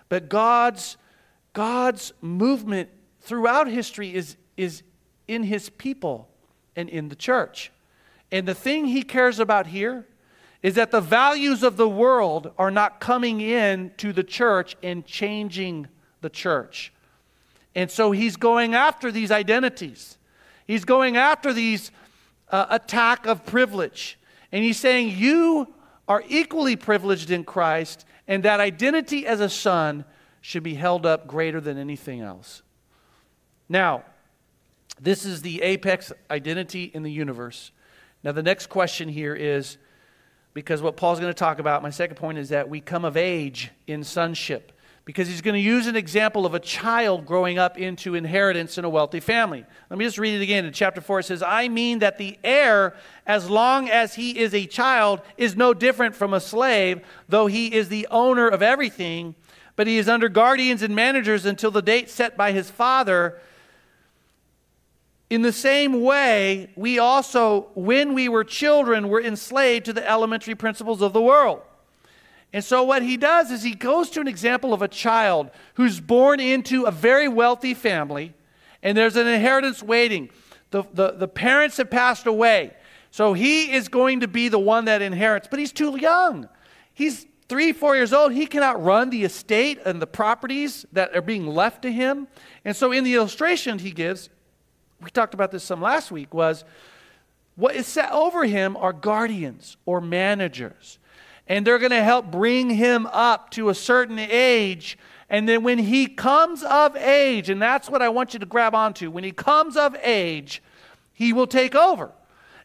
[0.10, 0.98] but God's,
[1.54, 2.90] God's movement
[3.22, 4.82] throughout history is, is
[5.28, 6.30] in his people
[6.76, 7.72] and in the church.
[8.32, 10.08] And the thing he cares about here
[10.64, 15.06] is that the values of the world are not coming in to the church and
[15.06, 15.90] changing
[16.22, 16.92] the church.
[17.76, 20.18] And so he's going after these identities.
[20.68, 21.92] He's going after these
[22.50, 24.20] uh, attack of privilege.
[24.52, 25.74] And he's saying, You
[26.08, 30.06] are equally privileged in Christ, and that identity as a son
[30.42, 32.62] should be held up greater than anything else.
[33.70, 34.04] Now,
[35.02, 37.72] this is the apex identity in the universe.
[38.24, 39.78] Now, the next question here is
[40.54, 43.18] because what Paul's going to talk about, my second point is that we come of
[43.18, 44.73] age in sonship
[45.06, 48.86] because he's going to use an example of a child growing up into inheritance in
[48.86, 49.66] a wealthy family.
[49.90, 50.64] Let me just read it again.
[50.66, 52.96] In chapter 4, it says, I mean that the heir,
[53.28, 57.74] as long as he is a child, is no different from a slave, though he
[57.74, 59.36] is the owner of everything,
[59.76, 63.42] but he is under guardians and managers until the date set by his father.
[65.30, 70.56] In the same way, we also, when we were children, were enslaved to the elementary
[70.56, 71.62] principles of the world.
[72.54, 76.00] And so, what he does is he goes to an example of a child who's
[76.00, 78.36] born into a very wealthy family,
[78.84, 80.30] and there's an inheritance waiting.
[80.70, 82.74] The, the, the parents have passed away.
[83.10, 86.48] So, he is going to be the one that inherits, but he's too young.
[86.94, 88.34] He's three, four years old.
[88.34, 92.28] He cannot run the estate and the properties that are being left to him.
[92.64, 94.30] And so, in the illustration he gives,
[95.02, 96.66] we talked about this some last week, was
[97.56, 101.00] what is set over him are guardians or managers
[101.48, 104.98] and they're going to help bring him up to a certain age.
[105.30, 108.76] And then when he comes of age, and that's what I want you to grab
[108.76, 110.62] onto, when he comes of age,
[111.14, 112.12] he will take over.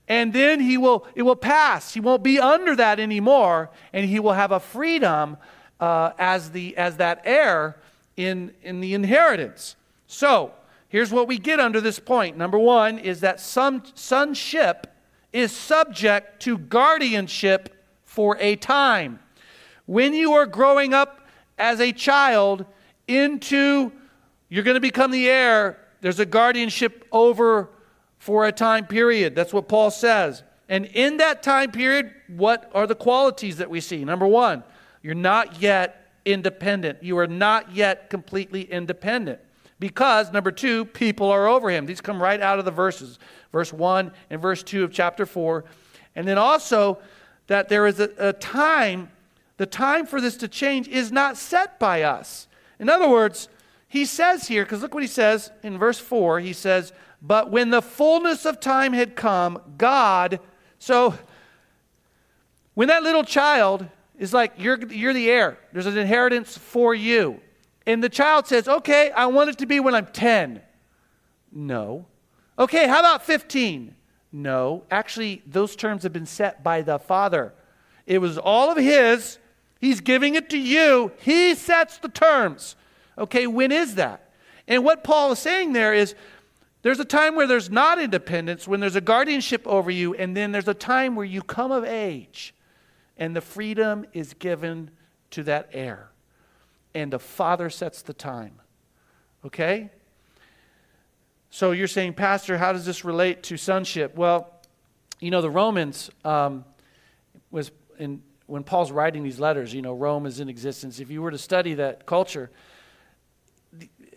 [0.07, 1.93] And then he will, it will pass.
[1.93, 5.37] He won't be under that anymore, and he will have a freedom
[5.81, 7.77] uh, as, the, as that heir
[8.17, 9.77] in, in the inheritance.
[10.07, 10.53] So,
[10.89, 12.37] here's what we get under this point.
[12.37, 14.87] Number one is that some sonship
[15.33, 17.78] is subject to guardianship
[18.19, 19.21] for a time.
[19.87, 22.67] When you are growing up as a child
[23.07, 23.93] into,
[24.49, 27.69] you're going to become the heir, there's a guardianship over
[28.19, 29.37] for a time period.
[29.37, 30.43] That's what Paul says.
[30.69, 34.05] And in that time period, what are the qualities that we see?
[34.05, 34.65] Number one,
[35.01, 37.01] you're not yet independent.
[37.05, 39.39] You are not yet completely independent.
[39.79, 41.87] Because, number two, people are over him.
[41.87, 43.21] These come right out of the verses,
[43.53, 45.65] verse 1 and verse 2 of chapter 4.
[46.17, 46.99] And then also,
[47.49, 49.11] that there is a, a time,
[49.57, 52.47] the time for this to change is not set by us.
[52.79, 53.49] In other words,
[53.89, 57.71] he says here, because look what he says in verse 4 he says, But when
[57.71, 60.41] the fullness of time had come, God,
[60.79, 61.15] so
[62.75, 63.87] when that little child
[64.19, 67.41] is like, You're, you're the heir, there's an inheritance for you.
[67.87, 70.61] And the child says, Okay, I want it to be when I'm 10.
[71.51, 72.05] No.
[72.59, 73.95] Okay, how about 15?
[74.31, 77.55] No, actually, those terms have been set by the Father.
[78.07, 79.39] It was all of His.
[79.81, 81.13] He's giving it to you.
[81.21, 82.77] He sets the terms.
[83.17, 84.31] Okay, when is that?
[84.67, 86.15] And what Paul is saying there is
[86.83, 90.53] there's a time where there's not independence, when there's a guardianship over you, and then
[90.53, 92.55] there's a time where you come of age
[93.19, 94.91] and the freedom is given
[95.31, 96.11] to that heir.
[96.95, 98.61] And the Father sets the time.
[99.45, 99.91] Okay?
[101.51, 104.15] So you're saying, Pastor, how does this relate to sonship?
[104.15, 104.53] Well,
[105.21, 106.65] you know, the Romans um,
[107.51, 111.01] was in when Paul's writing these letters, you know, Rome is in existence.
[111.01, 112.51] If you were to study that culture,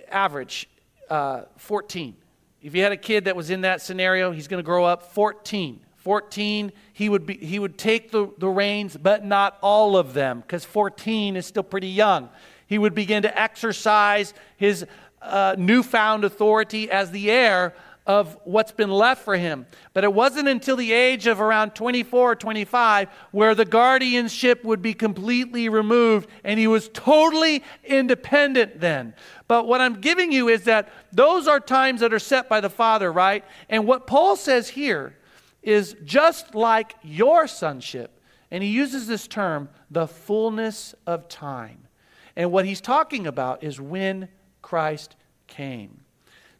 [0.10, 0.70] average
[1.10, 2.15] uh, 14.
[2.62, 5.12] If you had a kid that was in that scenario, he's going to grow up
[5.13, 5.82] 14.
[5.98, 10.39] 14, he would, be, he would take the, the reins, but not all of them,
[10.39, 12.30] because 14 is still pretty young.
[12.67, 14.86] He would begin to exercise his
[15.21, 17.73] uh, newfound authority as the heir
[18.07, 19.67] of what's been left for him.
[19.93, 24.81] But it wasn't until the age of around 24 or 25 where the guardianship would
[24.81, 29.13] be completely removed and he was totally independent then.
[29.47, 32.69] But what I'm giving you is that those are times that are set by the
[32.69, 33.45] Father, right?
[33.69, 35.15] And what Paul says here
[35.62, 41.88] is just like your sonship, and he uses this term, the fullness of time.
[42.36, 44.29] And what he's talking about is when
[44.71, 45.99] Christ came.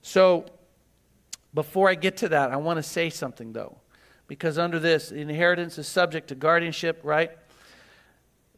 [0.02, 0.44] So,
[1.54, 3.78] before I get to that, I want to say something though.
[4.28, 7.32] Because under this, inheritance is subject to guardianship, right?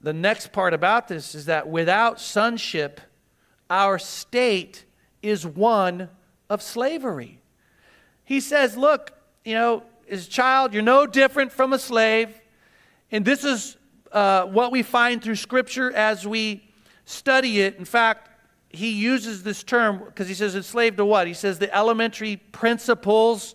[0.02, 3.00] The next part about this is that without sonship,
[3.70, 4.86] our state
[5.22, 6.10] is one
[6.50, 7.40] of slavery.
[8.24, 9.12] He says, Look,
[9.46, 12.34] you know, as a child, you're no different from a slave.
[13.12, 13.78] And this is
[14.12, 16.68] uh, what we find through Scripture as we
[17.06, 17.78] study it.
[17.78, 18.32] In fact,
[18.74, 21.28] he uses this term because he says enslaved to what?
[21.28, 23.54] He says the elementary principles,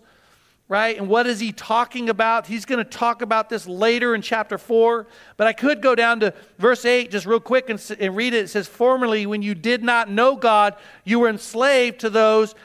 [0.69, 0.97] right?
[0.97, 2.47] And what is he talking about?
[2.47, 5.07] He's going to talk about this later in chapter 4.
[5.35, 8.45] But I could go down to verse 8 just real quick and, and read it.
[8.45, 12.55] It says, Formerly, when you did not know God, you were enslaved to those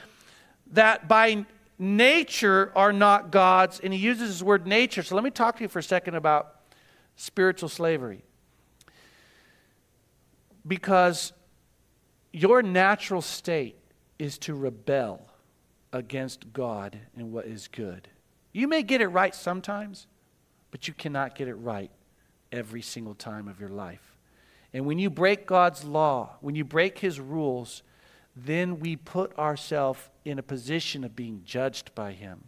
[0.71, 3.81] that by nature are not gods.
[3.81, 5.03] And he uses his word nature.
[5.03, 6.55] So let me talk to you for a second about
[7.17, 8.23] spiritual slavery.
[10.67, 11.33] Because
[12.35, 13.77] your natural state
[14.19, 15.25] is to rebel
[15.93, 18.09] against God and what is good.
[18.53, 20.09] You may get it right sometimes,
[20.73, 21.93] but you cannot get it right
[22.51, 24.17] every single time of your life.
[24.73, 27.85] And when you break God's law, when you break His rules,
[28.35, 32.43] then we put ourselves in a position of being judged by Him.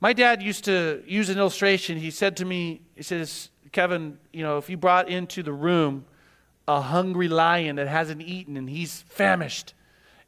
[0.00, 1.96] My dad used to use an illustration.
[1.96, 6.06] He said to me, He says, Kevin, you know, if you brought into the room
[6.68, 9.74] a hungry lion that hasn't eaten and he's famished.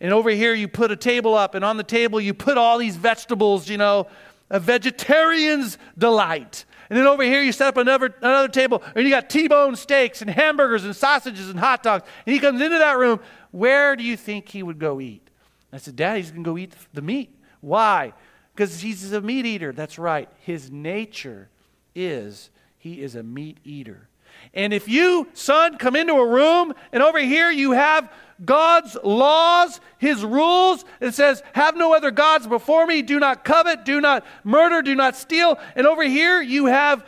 [0.01, 2.79] And over here, you put a table up, and on the table, you put all
[2.79, 4.09] these vegetables, you know,
[4.51, 6.64] a vegetarian's delight.
[6.90, 9.77] And then over here, you set up another, another table, and you got T bone
[9.77, 12.05] steaks and hamburgers and sausages and hot dogs.
[12.27, 13.20] And he comes into that room.
[13.53, 15.29] Where do you think he would go eat?
[15.73, 17.35] I said, Dad, he's going to go eat the meat.
[17.61, 18.12] Why?
[18.55, 19.73] Because he's a meat eater.
[19.73, 20.29] That's right.
[20.40, 21.49] His nature
[21.94, 24.09] is he is a meat eater.
[24.52, 28.11] And if you, son, come into a room and over here you have
[28.44, 33.85] God's laws, His rules, it says, Have no other gods before me, do not covet,
[33.85, 35.59] do not murder, do not steal.
[35.76, 37.07] And over here you have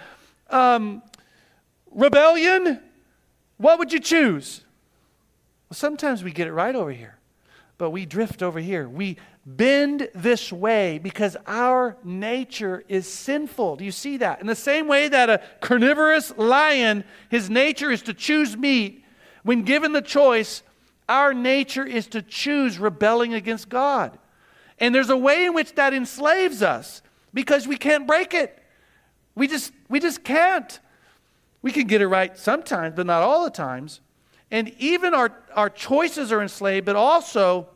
[0.51, 1.03] um,
[1.91, 2.81] rebellion.
[3.59, 4.65] What would you choose?
[5.69, 7.19] Well, sometimes we get it right over here,
[7.79, 8.89] but we drift over here.
[8.89, 9.17] We
[9.47, 13.77] bend this way because our nature is sinful.
[13.77, 14.41] Do you see that?
[14.41, 19.05] In the same way that a carnivorous lion, his nature is to choose meat,
[19.45, 20.65] when given the choice,
[21.09, 24.19] our nature is to choose rebelling against God.
[24.81, 27.01] And there's a way in which that enslaves us
[27.33, 28.61] because we can't break it.
[29.37, 30.81] We just, we just can't.
[31.63, 34.01] We can get it right sometimes, but not all the times.
[34.51, 37.69] And even our, our choices are enslaved, but also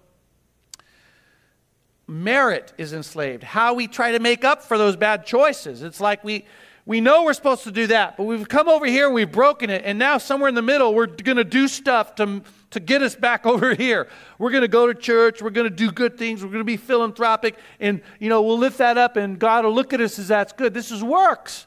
[2.10, 5.82] merit is enslaved, how we try to make up for those bad choices.
[5.82, 6.44] It's like we,
[6.84, 9.70] we know we're supposed to do that, but we've come over here and we've broken
[9.70, 12.42] it, and now somewhere in the middle, we're going to do stuff to,
[12.72, 14.08] to get us back over here.
[14.38, 16.64] We're going to go to church, we're going to do good things, we're going to
[16.64, 20.18] be philanthropic, and you know, we'll lift that up, and God will look at us
[20.18, 20.74] as that's good.
[20.74, 21.66] This is works.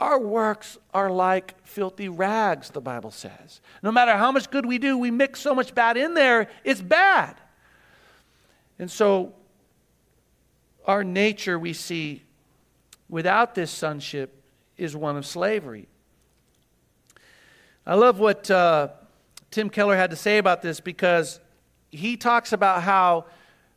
[0.00, 3.60] Our works are like filthy rags, the Bible says.
[3.82, 6.80] No matter how much good we do, we mix so much bad in there, it's
[6.80, 7.36] bad.
[8.78, 9.34] And so
[10.84, 12.22] our nature, we see,
[13.08, 14.42] without this sonship,
[14.76, 15.88] is one of slavery.
[17.86, 18.88] I love what uh,
[19.50, 21.40] Tim Keller had to say about this because
[21.90, 23.26] he talks about how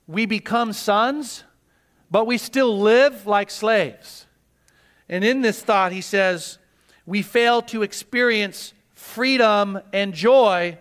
[0.08, 1.44] we become sons,
[2.10, 4.26] but we still live like slaves.
[5.10, 6.58] And in this thought, he says,
[7.06, 10.78] we fail to experience freedom and joy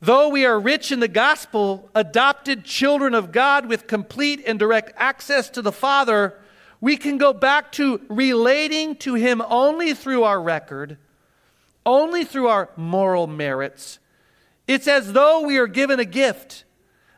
[0.00, 4.92] Though we are rich in the gospel, adopted children of God with complete and direct
[4.96, 6.38] access to the Father,
[6.80, 10.98] we can go back to relating to Him only through our record,
[11.84, 13.98] only through our moral merits.
[14.68, 16.64] It's as though we are given a gift,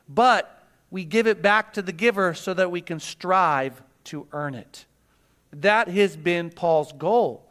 [0.09, 4.55] but we give it back to the giver so that we can strive to earn
[4.55, 4.87] it.
[5.53, 7.45] That has been Paul's goal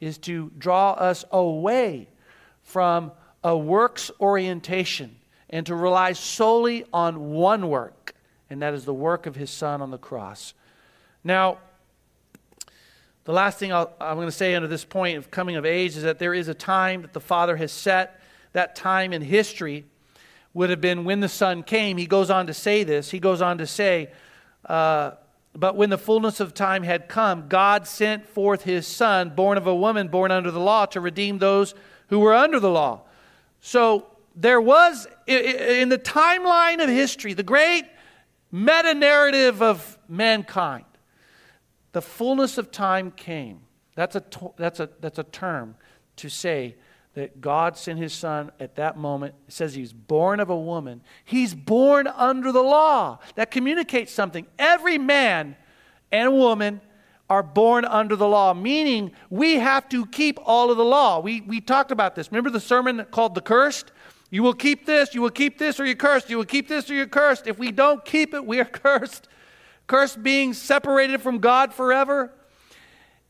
[0.00, 2.08] is to draw us away
[2.62, 3.12] from
[3.44, 5.16] a works orientation
[5.50, 8.14] and to rely solely on one work,
[8.50, 10.54] and that is the work of his son on the cross.
[11.24, 11.58] Now,
[13.24, 15.96] the last thing i am going to say under this point of coming of age
[15.96, 18.20] is that there is a time that the Father has set.
[18.54, 19.84] That time in history
[20.54, 21.98] would have been when the Son came.
[21.98, 23.10] He goes on to say this.
[23.10, 24.10] He goes on to say,
[24.64, 25.12] uh,
[25.54, 29.66] But when the fullness of time had come, God sent forth his Son, born of
[29.66, 31.74] a woman, born under the law, to redeem those
[32.08, 33.02] who were under the law.
[33.60, 37.84] So there was, in the timeline of history, the great
[38.52, 40.84] meta narrative of mankind,
[41.92, 43.60] the fullness of time came.
[43.94, 44.22] That's a,
[44.56, 45.74] that's a, that's a term
[46.16, 46.76] to say
[47.14, 49.34] that God sent his son at that moment.
[49.48, 51.00] It says was born of a woman.
[51.24, 53.18] He's born under the law.
[53.34, 54.46] That communicates something.
[54.56, 55.56] Every man
[56.12, 56.80] and woman
[57.30, 61.20] are born under the law, meaning we have to keep all of the law.
[61.20, 62.30] We, we talked about this.
[62.30, 63.92] Remember the sermon called The Cursed?
[64.30, 66.28] You will keep this, you will keep this, or you're cursed.
[66.28, 67.46] You will keep this, or you're cursed.
[67.46, 69.28] If we don't keep it, we are cursed.
[69.86, 72.32] Cursed being separated from God forever.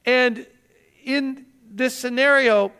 [0.05, 0.47] And
[1.05, 2.73] in this scenario,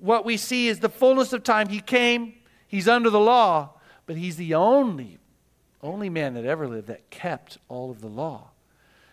[0.00, 1.68] what we see is the fullness of time.
[1.68, 2.34] He came,
[2.66, 5.18] he's under the law, but he's the only,
[5.82, 8.49] only man that ever lived that kept all of the law.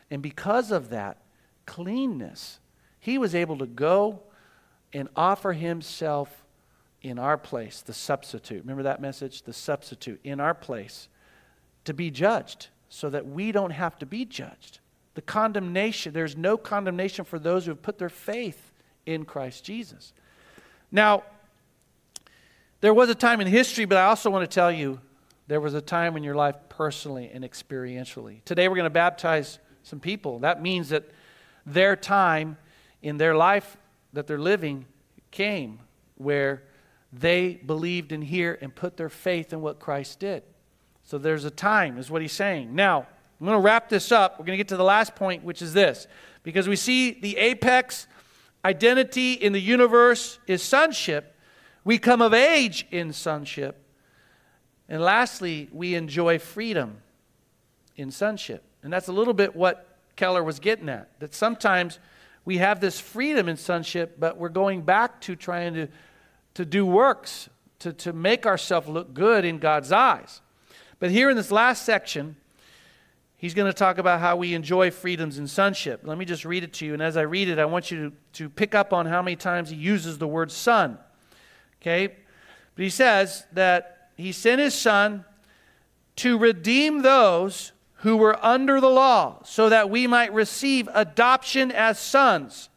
[0.10, 1.18] And because of that
[1.66, 2.60] cleanness,
[3.00, 4.22] he was able to go
[4.94, 6.46] and offer himself
[7.02, 8.62] in our place, the substitute.
[8.62, 9.44] Remember that message?
[9.44, 11.08] The substitute in our place
[11.86, 14.80] to be judged so that we don't have to be judged.
[15.14, 18.72] The condemnation, there's no condemnation for those who have put their faith
[19.06, 20.14] in Christ Jesus.
[20.92, 21.24] Now,
[22.82, 25.00] there was a time in history, but I also want to tell you
[25.48, 28.44] there was a time in your life personally and experientially.
[28.44, 30.40] Today we're going to baptize some people.
[30.40, 31.06] That means that
[31.66, 32.58] their time
[33.02, 33.78] in their life
[34.14, 34.86] that they're living
[35.32, 35.80] came
[36.16, 36.64] where
[37.14, 40.44] they believed in here and put their faith in what Christ did.
[41.04, 42.76] So there's a time, is what he's saying.
[42.76, 43.08] Now,
[43.40, 44.34] I'm going to wrap this up.
[44.34, 46.08] We're going to get to the last point, which is this.
[46.44, 48.08] Because we see the apex
[48.66, 51.36] identity in the universe is sonship,
[51.86, 53.82] we come of age in sonship.
[54.90, 56.98] And lastly, we enjoy freedom
[57.96, 58.64] in sonship.
[58.88, 59.86] And that's a little bit what
[60.16, 61.10] Keller was getting at.
[61.20, 62.00] That sometimes
[62.46, 65.90] we have this freedom in sonship, but we're going back to trying to,
[66.54, 70.40] to do works to, to make ourselves look good in God's eyes.
[71.00, 72.38] But here in this last section,
[73.36, 76.00] he's going to talk about how we enjoy freedoms in sonship.
[76.06, 76.94] Let me just read it to you.
[76.94, 79.36] And as I read it, I want you to, to pick up on how many
[79.36, 80.98] times he uses the word son.
[81.82, 82.08] Okay?
[82.08, 85.26] But he says that he sent his son
[86.16, 91.98] to redeem those who were under the law, so that we might receive adoption as
[92.00, 92.70] sons.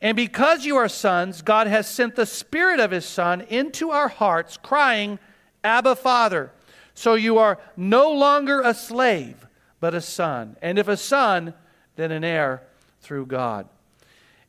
[0.00, 4.08] And because you are sons, God has sent the Spirit of His Son into our
[4.08, 5.18] hearts, crying,
[5.64, 6.52] Abba, Father.
[6.94, 9.46] So you are no longer a slave,
[9.80, 10.56] but a son.
[10.60, 11.54] And if a son,
[11.96, 12.62] then an heir
[13.00, 13.68] through God.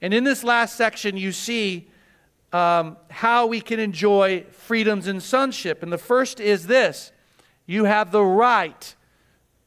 [0.01, 1.89] And in this last section, you see
[2.51, 5.83] um, how we can enjoy freedoms in sonship.
[5.83, 7.11] And the first is this
[7.65, 8.95] you have the right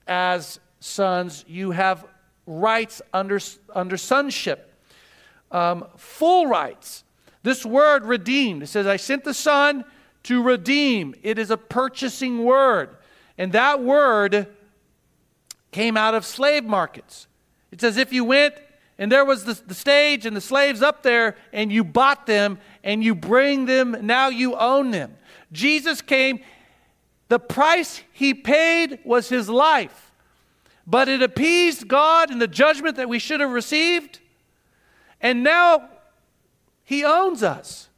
[0.07, 2.05] as sons, you have
[2.47, 3.39] rights under,
[3.75, 4.75] under sonship,
[5.51, 7.05] um, full rights.
[7.43, 9.85] This word redeemed, it says, I sent the Son
[10.25, 11.15] to redeem.
[11.23, 12.97] It is a purchasing word.
[13.37, 14.47] And that word
[15.73, 17.27] came out of slave markets.
[17.71, 18.55] It's as if you went
[18.99, 22.59] and there was the, the, stage and the slaves up there and you bought them
[22.85, 25.17] and you bring them, now you own them.
[25.51, 26.41] Jesus came,
[27.33, 30.13] the price he paid was his life,
[30.87, 34.21] but it appeased God in the judgment that we should have received.
[35.19, 35.89] And now
[36.85, 37.89] he owns us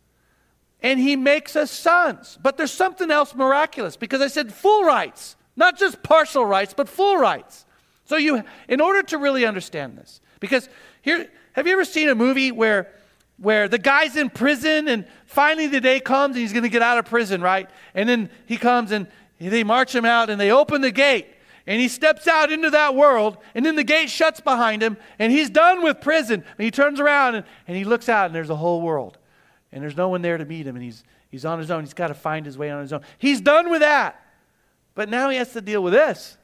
[0.84, 2.38] and he makes us sons.
[2.40, 6.88] But there's something else miraculous because I said full rights, not just partial rights, but
[6.88, 7.66] full rights.
[8.04, 10.68] So you in order to really understand this, because
[11.02, 12.88] here have you ever seen a movie where
[13.38, 16.82] where the guy's in prison and finally the day comes and he's going to get
[16.82, 17.68] out of prison, right?
[17.92, 19.08] And then he comes and
[19.38, 21.28] they march him out and they open the gate
[21.66, 25.32] and he steps out into that world and then the gate shuts behind him and
[25.32, 28.50] he's done with prison and he turns around and, and he looks out and there's
[28.50, 29.18] a whole world
[29.74, 31.82] and there's no one there to meet him, and he's, he's on his own.
[31.82, 33.02] He's got to find his way on his own.
[33.18, 34.24] He's done with that.
[34.94, 36.38] But now he has to deal with this,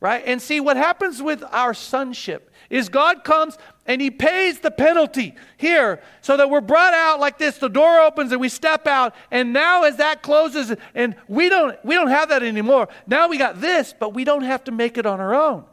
[0.00, 0.22] right?
[0.26, 3.56] And see, what happens with our sonship is God comes
[3.86, 7.58] and he pays the penalty here so that we're brought out like this.
[7.58, 9.14] The door opens and we step out.
[9.30, 12.88] And now as that closes and we don't we don't have that anymore.
[13.06, 15.64] Now we got this but we don't have to make it on our own.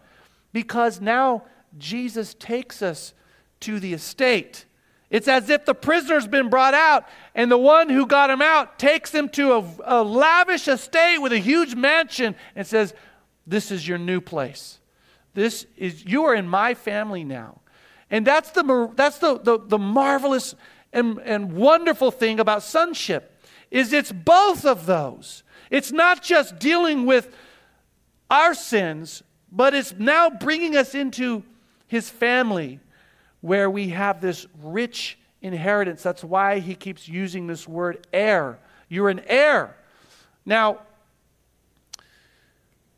[0.53, 1.43] Because now
[1.77, 3.13] jesus takes us
[3.59, 4.65] to the estate.
[5.11, 7.05] It's as if the prisoner's been brought out
[7.35, 11.31] and the one who got him out takes him to a, a lavish estate with
[11.31, 12.93] a huge mansion and says
[13.45, 14.79] this is your new place.
[15.35, 17.61] This is you are in my family now
[18.11, 20.55] and that's the, that's the, the, the marvelous
[20.91, 25.43] and, and wonderful thing about sonship is it's both of those.
[25.69, 27.35] It's not just dealing with
[28.29, 31.43] our sins, but it's now bringing us into
[31.87, 32.79] his family
[33.41, 36.03] where we have this rich inheritance.
[36.03, 38.59] That's why he keeps using this word heir.
[38.89, 39.75] You're an heir.
[40.45, 40.79] Now,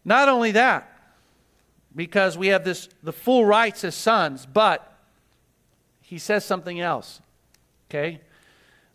[0.04, 0.88] not only that,
[1.96, 4.91] because we have this the full rights as sons, but
[6.12, 7.22] he says something else.
[7.90, 8.20] Okay?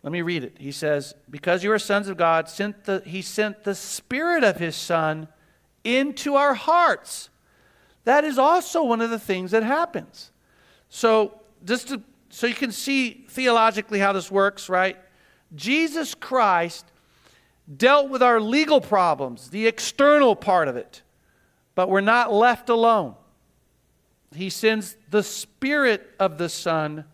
[0.02, 0.56] Let me read it.
[0.58, 4.58] He says, Because you are sons of God, sent the, he sent the Spirit of
[4.58, 5.26] His Son
[5.82, 7.30] into our hearts.
[8.04, 10.30] That is also one of the things that happens.
[10.90, 14.98] So, just to, so you can see theologically how this works, right?
[15.54, 16.84] Jesus Christ
[17.78, 21.00] dealt with our legal problems, the external part of it,
[21.74, 23.14] but we're not left alone.
[24.36, 27.04] He sends the Spirit of the Son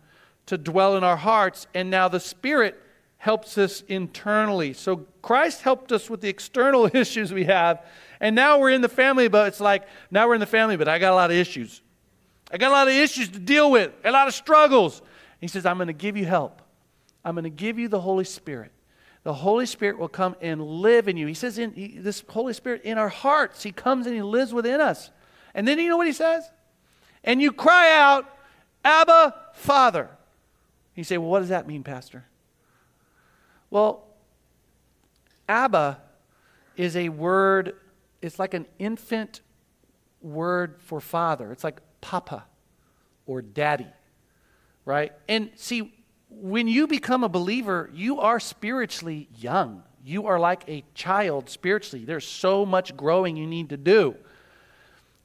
[0.45, 2.79] to dwell in our hearts, and now the Spirit
[3.17, 4.73] helps us internally.
[4.73, 7.85] So Christ helped us with the external issues we have,
[8.19, 10.87] and now we're in the family, but it's like, now we're in the family, but
[10.87, 11.81] I got a lot of issues.
[12.51, 15.01] I got a lot of issues to deal with, a lot of struggles.
[15.39, 16.61] He says, I'm going to give you help.
[17.25, 18.71] I'm going to give you the Holy Spirit.
[19.23, 21.27] The Holy Spirit will come and live in you.
[21.27, 24.53] He says, in he, this Holy Spirit in our hearts, He comes and He lives
[24.53, 25.11] within us.
[25.55, 26.43] And then you know what He says?
[27.23, 28.29] And you cry out,
[28.83, 30.09] Abba, Father.
[30.95, 32.25] You say, well, what does that mean, Pastor?
[33.69, 34.05] Well,
[35.47, 35.99] Abba
[36.77, 37.75] is a word,
[38.21, 39.41] it's like an infant
[40.21, 41.51] word for father.
[41.51, 42.45] It's like papa
[43.25, 43.87] or daddy,
[44.85, 45.11] right?
[45.27, 45.93] And see,
[46.29, 49.83] when you become a believer, you are spiritually young.
[50.03, 52.05] You are like a child spiritually.
[52.05, 54.15] There's so much growing you need to do.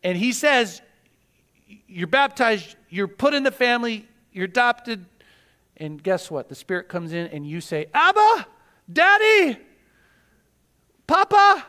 [0.03, 0.81] And he says,
[1.87, 5.05] you're baptized, you're put in the family, you're adopted,
[5.77, 6.49] and guess what?
[6.49, 8.47] The Spirit comes in and you say, Abba,
[8.93, 9.59] Daddy,
[11.07, 11.65] Papa.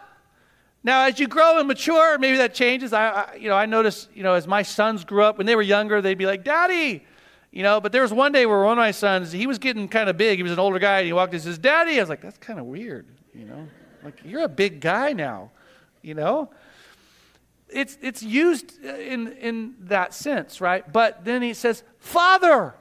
[0.83, 2.93] Now, as you grow and mature, maybe that changes.
[2.93, 5.55] I, I, you know, I noticed, you know, as my sons grew up, when they
[5.55, 7.05] were younger, they'd be like, Daddy,
[7.51, 7.81] you know.
[7.81, 10.15] But there was one day where one of my sons, he was getting kind of
[10.15, 10.39] big.
[10.39, 11.97] He was an older guy, and he walked in and says, Daddy.
[11.97, 13.67] I was like, that's kind of weird, you know.
[14.03, 15.51] Like, you're a big guy now,
[16.01, 16.49] you know
[17.71, 20.91] it's, it's used in, in that sense, right?
[20.91, 22.75] But then he says, Father.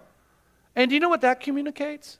[0.75, 2.19] And do you know what that communicates?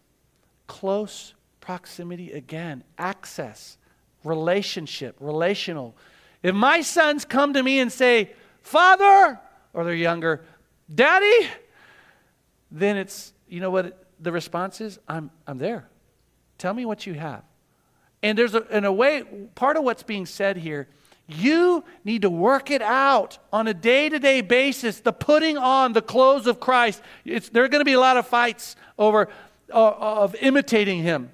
[0.67, 3.77] Close proximity again, access,
[4.25, 5.95] relationship, relational.
[6.43, 9.39] If my sons come to me and say, Father,
[9.73, 10.45] or they're younger,
[10.93, 11.49] Daddy,
[12.71, 14.99] then it's, you know what the response is?
[15.09, 15.89] I'm, I'm there.
[16.59, 17.45] Tell me what you have.
[18.23, 19.23] And there's a, in a way,
[19.55, 20.89] part of what's being said here
[21.29, 25.93] you need to work it out on a day to day basis, the putting on
[25.93, 27.03] the clothes of Christ.
[27.25, 29.29] It's, there are going to be a lot of fights over
[29.73, 31.31] uh, of imitating him.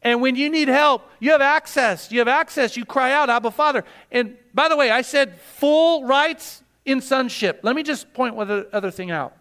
[0.00, 2.10] And when you need help, you have access.
[2.10, 2.76] You have access.
[2.76, 3.84] You cry out, Abba Father.
[4.10, 7.60] And by the way, I said full rights in sonship.
[7.62, 9.36] Let me just point one other thing out.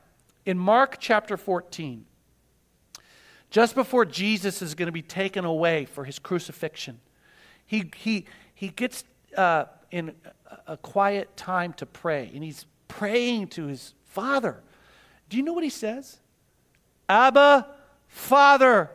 [0.46, 2.06] In Mark chapter 14,
[3.50, 7.00] just before Jesus is going to be taken away for his crucifixion,
[7.66, 9.04] he, he, he gets
[9.38, 10.12] uh, in
[10.66, 14.60] a quiet time to pray, and he's praying to his Father.
[15.30, 16.20] Do you know what he says?
[17.08, 17.68] Abba,
[18.08, 18.90] Father,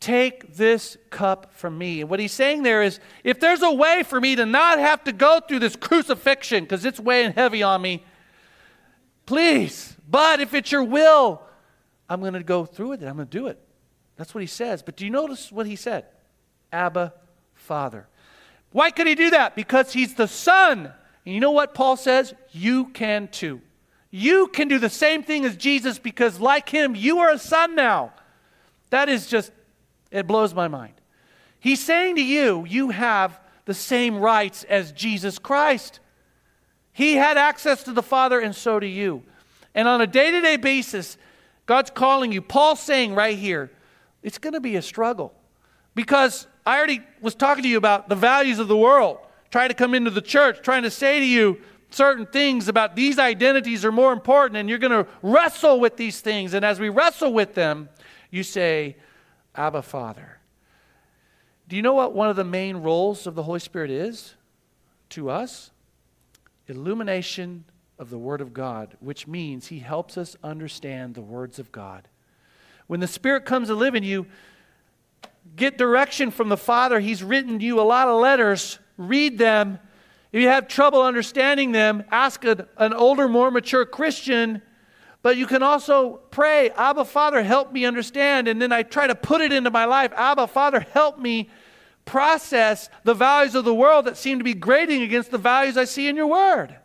[0.00, 2.00] take this cup from me.
[2.00, 5.04] And what he's saying there is if there's a way for me to not have
[5.04, 8.02] to go through this crucifixion because it's weighing heavy on me,
[9.26, 9.96] please.
[10.08, 11.42] But if it's your will,
[12.08, 13.58] I'm going to go through it I'm going to do it.
[14.16, 14.82] That's what he says.
[14.82, 16.06] But do you notice what he said?
[16.72, 17.12] Abba,
[17.54, 18.08] Father.
[18.72, 19.56] Why could he do that?
[19.56, 20.92] Because he's the Son.
[21.24, 22.34] And you know what Paul says?
[22.52, 23.60] You can too.
[24.10, 27.74] You can do the same thing as Jesus because, like him, you are a son
[27.74, 28.12] now.
[28.90, 29.52] That is just,
[30.10, 30.94] it blows my mind.
[31.60, 36.00] He's saying to you, you have the same rights as Jesus Christ.
[36.92, 39.22] He had access to the Father, and so do you.
[39.74, 41.18] And on a day to day basis,
[41.66, 42.40] God's calling you.
[42.40, 43.70] Paul's saying right here,
[44.22, 45.34] it's going to be a struggle
[45.94, 49.74] because I already was talking to you about the values of the world, trying to
[49.74, 53.90] come into the church, trying to say to you, certain things about these identities are
[53.90, 56.52] more important, and you're going to wrestle with these things.
[56.52, 57.88] And as we wrestle with them,
[58.30, 58.98] you say,
[59.54, 60.40] Abba, Father.
[61.68, 64.34] Do you know what one of the main roles of the Holy Spirit is
[65.08, 65.70] to us?
[66.66, 67.64] Illumination
[67.98, 72.08] of the Word of God, which means He helps us understand the words of God.
[72.88, 74.26] When the Spirit comes to live in you,
[75.56, 77.00] get direction from the Father.
[77.00, 78.78] He's written you a lot of letters.
[78.96, 79.78] Read them.
[80.32, 84.62] If you have trouble understanding them, ask a, an older, more mature Christian.
[85.22, 88.46] But you can also pray, Abba, Father, help me understand.
[88.46, 90.12] And then I try to put it into my life.
[90.14, 91.50] Abba, Father, help me
[92.04, 95.84] process the values of the world that seem to be grating against the values I
[95.84, 96.76] see in your word.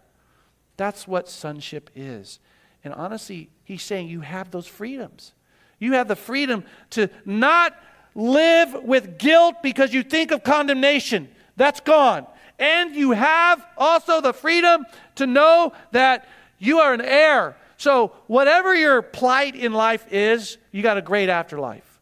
[0.77, 2.39] That's what sonship is.
[2.83, 5.33] And honestly, he's saying you have those freedoms.
[5.79, 7.75] You have the freedom to not
[8.15, 11.29] live with guilt because you think of condemnation.
[11.55, 12.27] That's gone.
[12.59, 14.85] And you have also the freedom
[15.15, 16.27] to know that
[16.59, 17.57] you are an heir.
[17.77, 21.99] So, whatever your plight in life is, you got a great afterlife.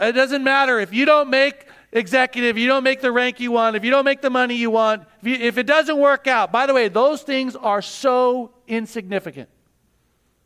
[0.00, 3.76] It doesn't matter if you don't make executive, you don't make the rank you want,
[3.76, 6.50] if you don't make the money you want, if, you, if it doesn't work out.
[6.50, 9.48] By the way, those things are so insignificant.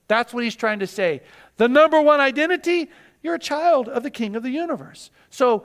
[0.09, 1.23] That's what he's trying to say.
[1.57, 2.91] The number one identity,
[3.23, 5.11] you're a child of the King of the universe.
[5.31, 5.65] So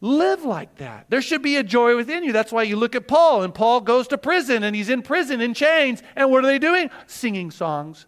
[0.00, 1.06] live like that.
[1.08, 2.32] There should be a joy within you.
[2.32, 5.40] That's why you look at Paul, and Paul goes to prison, and he's in prison
[5.40, 6.02] in chains.
[6.16, 6.90] And what are they doing?
[7.06, 8.06] Singing songs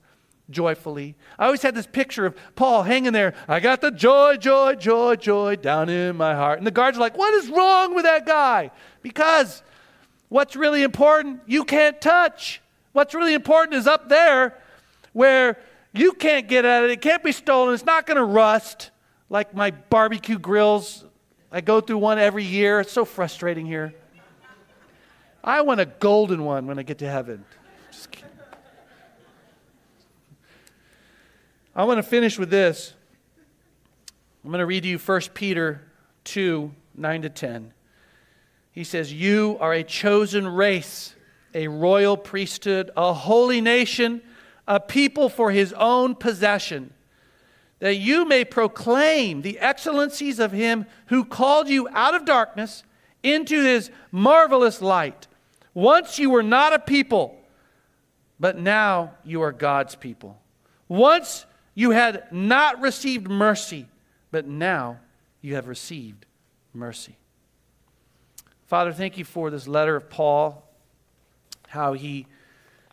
[0.51, 1.15] joyfully.
[1.39, 3.35] I always had this picture of Paul hanging there.
[3.49, 6.59] I got the joy, joy, joy, joy down in my heart.
[6.59, 8.71] And the guards are like, What is wrong with that guy?
[9.03, 9.63] Because
[10.29, 12.61] what's really important, you can't touch.
[12.93, 14.61] What's really important is up there
[15.13, 15.59] where
[15.95, 16.91] you can't get at it.
[16.91, 17.73] It can't be stolen.
[17.73, 18.91] It's not going to rust
[19.31, 21.05] like my barbecue grills.
[21.53, 22.81] I go through one every year.
[22.81, 23.95] It's so frustrating here.
[25.43, 27.45] I want a golden one when I get to heaven.
[27.93, 28.29] Just kidding.
[31.77, 32.93] I want to finish with this.
[34.43, 35.81] I'm going to read you 1 Peter
[36.25, 37.73] 2 9 to 10.
[38.73, 41.15] He says, You are a chosen race,
[41.55, 44.23] a royal priesthood, a holy nation
[44.67, 46.93] a people for his own possession,
[47.81, 52.83] that you may proclaim the excellencies of him who called you out of darkness
[53.23, 55.27] into his marvelous light.
[55.75, 57.37] Once you were not a people,
[58.39, 60.41] but now you are God's people.
[60.89, 63.87] Once you had not received mercy,
[64.31, 64.99] but now
[65.41, 66.27] you have received
[66.73, 67.17] mercy.
[68.67, 70.67] Father, thank you for this letter of Paul,
[71.69, 72.27] how he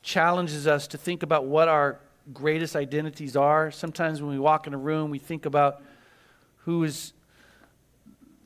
[0.02, 2.00] challenges us to think about what our
[2.34, 3.72] greatest identities are.
[3.72, 5.82] Sometimes when we walk in a room, we think about
[6.66, 7.14] who is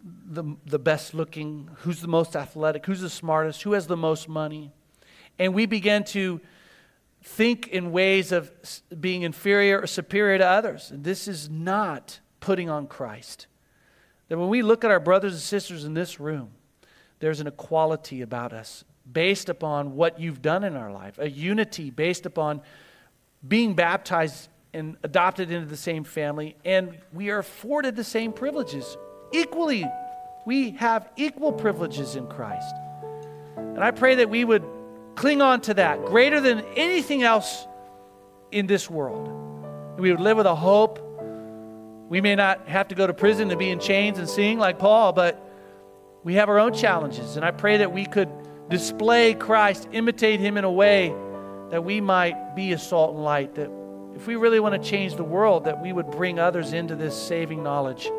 [0.03, 4.30] the, the best looking, who's the most athletic, who's the smartest, who has the most
[4.30, 4.72] money.
[5.39, 6.41] And we begin to
[7.24, 8.51] think in ways of
[8.99, 10.91] being inferior or superior to others.
[10.91, 13.47] And this is not putting on Christ.
[14.30, 16.51] That when we look at our brothers and sisters in this room,
[17.20, 21.89] there's an equality about us based upon what you've done in our life, a unity
[21.89, 22.62] based upon
[23.47, 28.97] being baptized and adopted into the same family, and we are afforded the same privileges.
[29.32, 29.86] Equally,
[30.45, 32.76] we have equal privileges in Christ.
[33.56, 34.64] And I pray that we would
[35.16, 37.66] cling on to that greater than anything else
[38.51, 39.30] in this world.
[39.97, 40.99] We would live with a hope.
[42.10, 44.78] We may not have to go to prison to be in chains and sing like
[44.78, 45.41] Paul, but
[46.24, 47.38] we have our own challenges.
[47.38, 48.30] And I pray that we could
[48.70, 51.09] display Christ, imitate Him in a way
[51.70, 53.55] that we might be a salt and light.
[53.55, 53.70] That
[54.16, 57.16] if we really want to change the world, that we would bring others into this
[57.16, 58.09] saving knowledge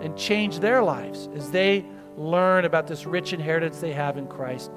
[0.00, 1.84] and change their lives as they
[2.16, 4.70] learn about this rich inheritance they have in Christ.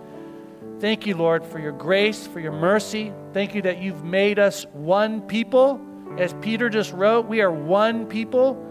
[0.80, 3.12] Thank you, Lord, for your grace, for your mercy.
[3.34, 5.82] Thank you that you've made us one people.
[6.20, 8.64] As Peter just wrote, we are one people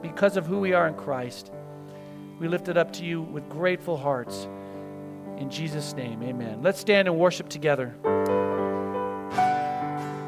[0.00, 1.50] because of who we are in Christ.
[2.38, 4.48] We lift it up to you with grateful hearts.
[5.40, 6.60] In Jesus' name, amen.
[6.62, 7.96] Let's stand and worship together.